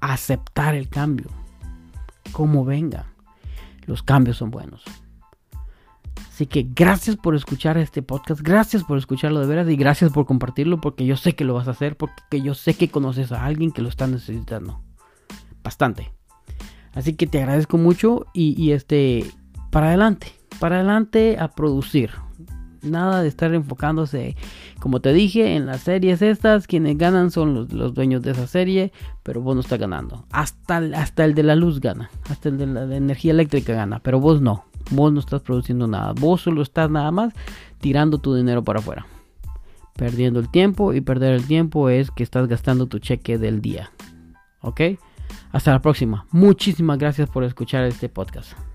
aceptar 0.00 0.74
el 0.74 0.88
cambio, 0.88 1.28
como 2.32 2.64
venga. 2.64 3.06
Los 3.86 4.02
cambios 4.02 4.36
son 4.36 4.50
buenos. 4.50 4.84
Así 6.28 6.46
que 6.46 6.66
gracias 6.74 7.16
por 7.16 7.34
escuchar 7.34 7.76
este 7.76 8.02
podcast, 8.02 8.40
gracias 8.40 8.84
por 8.84 8.96
escucharlo 8.96 9.40
de 9.40 9.46
veras 9.46 9.68
y 9.68 9.76
gracias 9.76 10.10
por 10.10 10.24
compartirlo 10.24 10.80
porque 10.80 11.04
yo 11.04 11.16
sé 11.16 11.34
que 11.34 11.44
lo 11.44 11.54
vas 11.54 11.68
a 11.68 11.72
hacer, 11.72 11.96
porque 11.96 12.40
yo 12.40 12.54
sé 12.54 12.74
que 12.74 12.88
conoces 12.88 13.30
a 13.32 13.44
alguien 13.44 13.72
que 13.72 13.82
lo 13.82 13.88
está 13.88 14.06
necesitando. 14.06 14.80
Bastante. 15.62 16.12
Así 16.94 17.14
que 17.14 17.26
te 17.26 17.38
agradezco 17.38 17.76
mucho 17.76 18.26
y, 18.32 18.60
y 18.60 18.72
este, 18.72 19.26
para 19.70 19.88
adelante, 19.88 20.32
para 20.58 20.76
adelante 20.76 21.36
a 21.38 21.48
producir. 21.48 22.10
Nada 22.82 23.22
de 23.22 23.28
estar 23.28 23.52
enfocándose, 23.52 24.36
como 24.78 25.00
te 25.00 25.12
dije, 25.12 25.54
en 25.54 25.66
las 25.66 25.82
series 25.82 26.22
estas, 26.22 26.66
quienes 26.66 26.96
ganan 26.96 27.30
son 27.30 27.68
los, 27.70 27.94
dueños 27.94 28.22
de 28.22 28.30
esa 28.30 28.46
serie, 28.46 28.92
pero 29.22 29.40
vos 29.40 29.54
no 29.54 29.60
estás 29.60 29.78
ganando. 29.78 30.24
Hasta, 30.30 30.78
hasta 30.94 31.24
el 31.24 31.34
de 31.34 31.42
la 31.42 31.56
luz 31.56 31.80
gana, 31.80 32.10
hasta 32.30 32.48
el 32.48 32.58
de 32.58 32.66
la 32.66 32.96
energía 32.96 33.32
eléctrica 33.32 33.74
gana, 33.74 34.00
pero 34.00 34.20
vos 34.20 34.40
no. 34.40 34.64
Vos 34.92 35.12
no 35.12 35.20
estás 35.20 35.42
produciendo 35.42 35.86
nada, 35.86 36.14
vos 36.18 36.40
solo 36.40 36.62
estás 36.62 36.90
nada 36.90 37.10
más 37.10 37.34
tirando 37.80 38.18
tu 38.18 38.34
dinero 38.34 38.64
para 38.64 38.78
afuera. 38.78 39.06
Perdiendo 39.96 40.40
el 40.40 40.50
tiempo 40.50 40.94
y 40.94 41.00
perder 41.00 41.34
el 41.34 41.46
tiempo 41.46 41.90
es 41.90 42.10
que 42.10 42.22
estás 42.22 42.48
gastando 42.48 42.86
tu 42.86 42.98
cheque 42.98 43.36
del 43.36 43.60
día. 43.60 43.90
¿Ok? 44.62 44.80
Hasta 45.52 45.72
la 45.72 45.82
próxima. 45.82 46.26
Muchísimas 46.30 46.98
gracias 46.98 47.28
por 47.28 47.44
escuchar 47.44 47.84
este 47.84 48.08
podcast. 48.08 48.69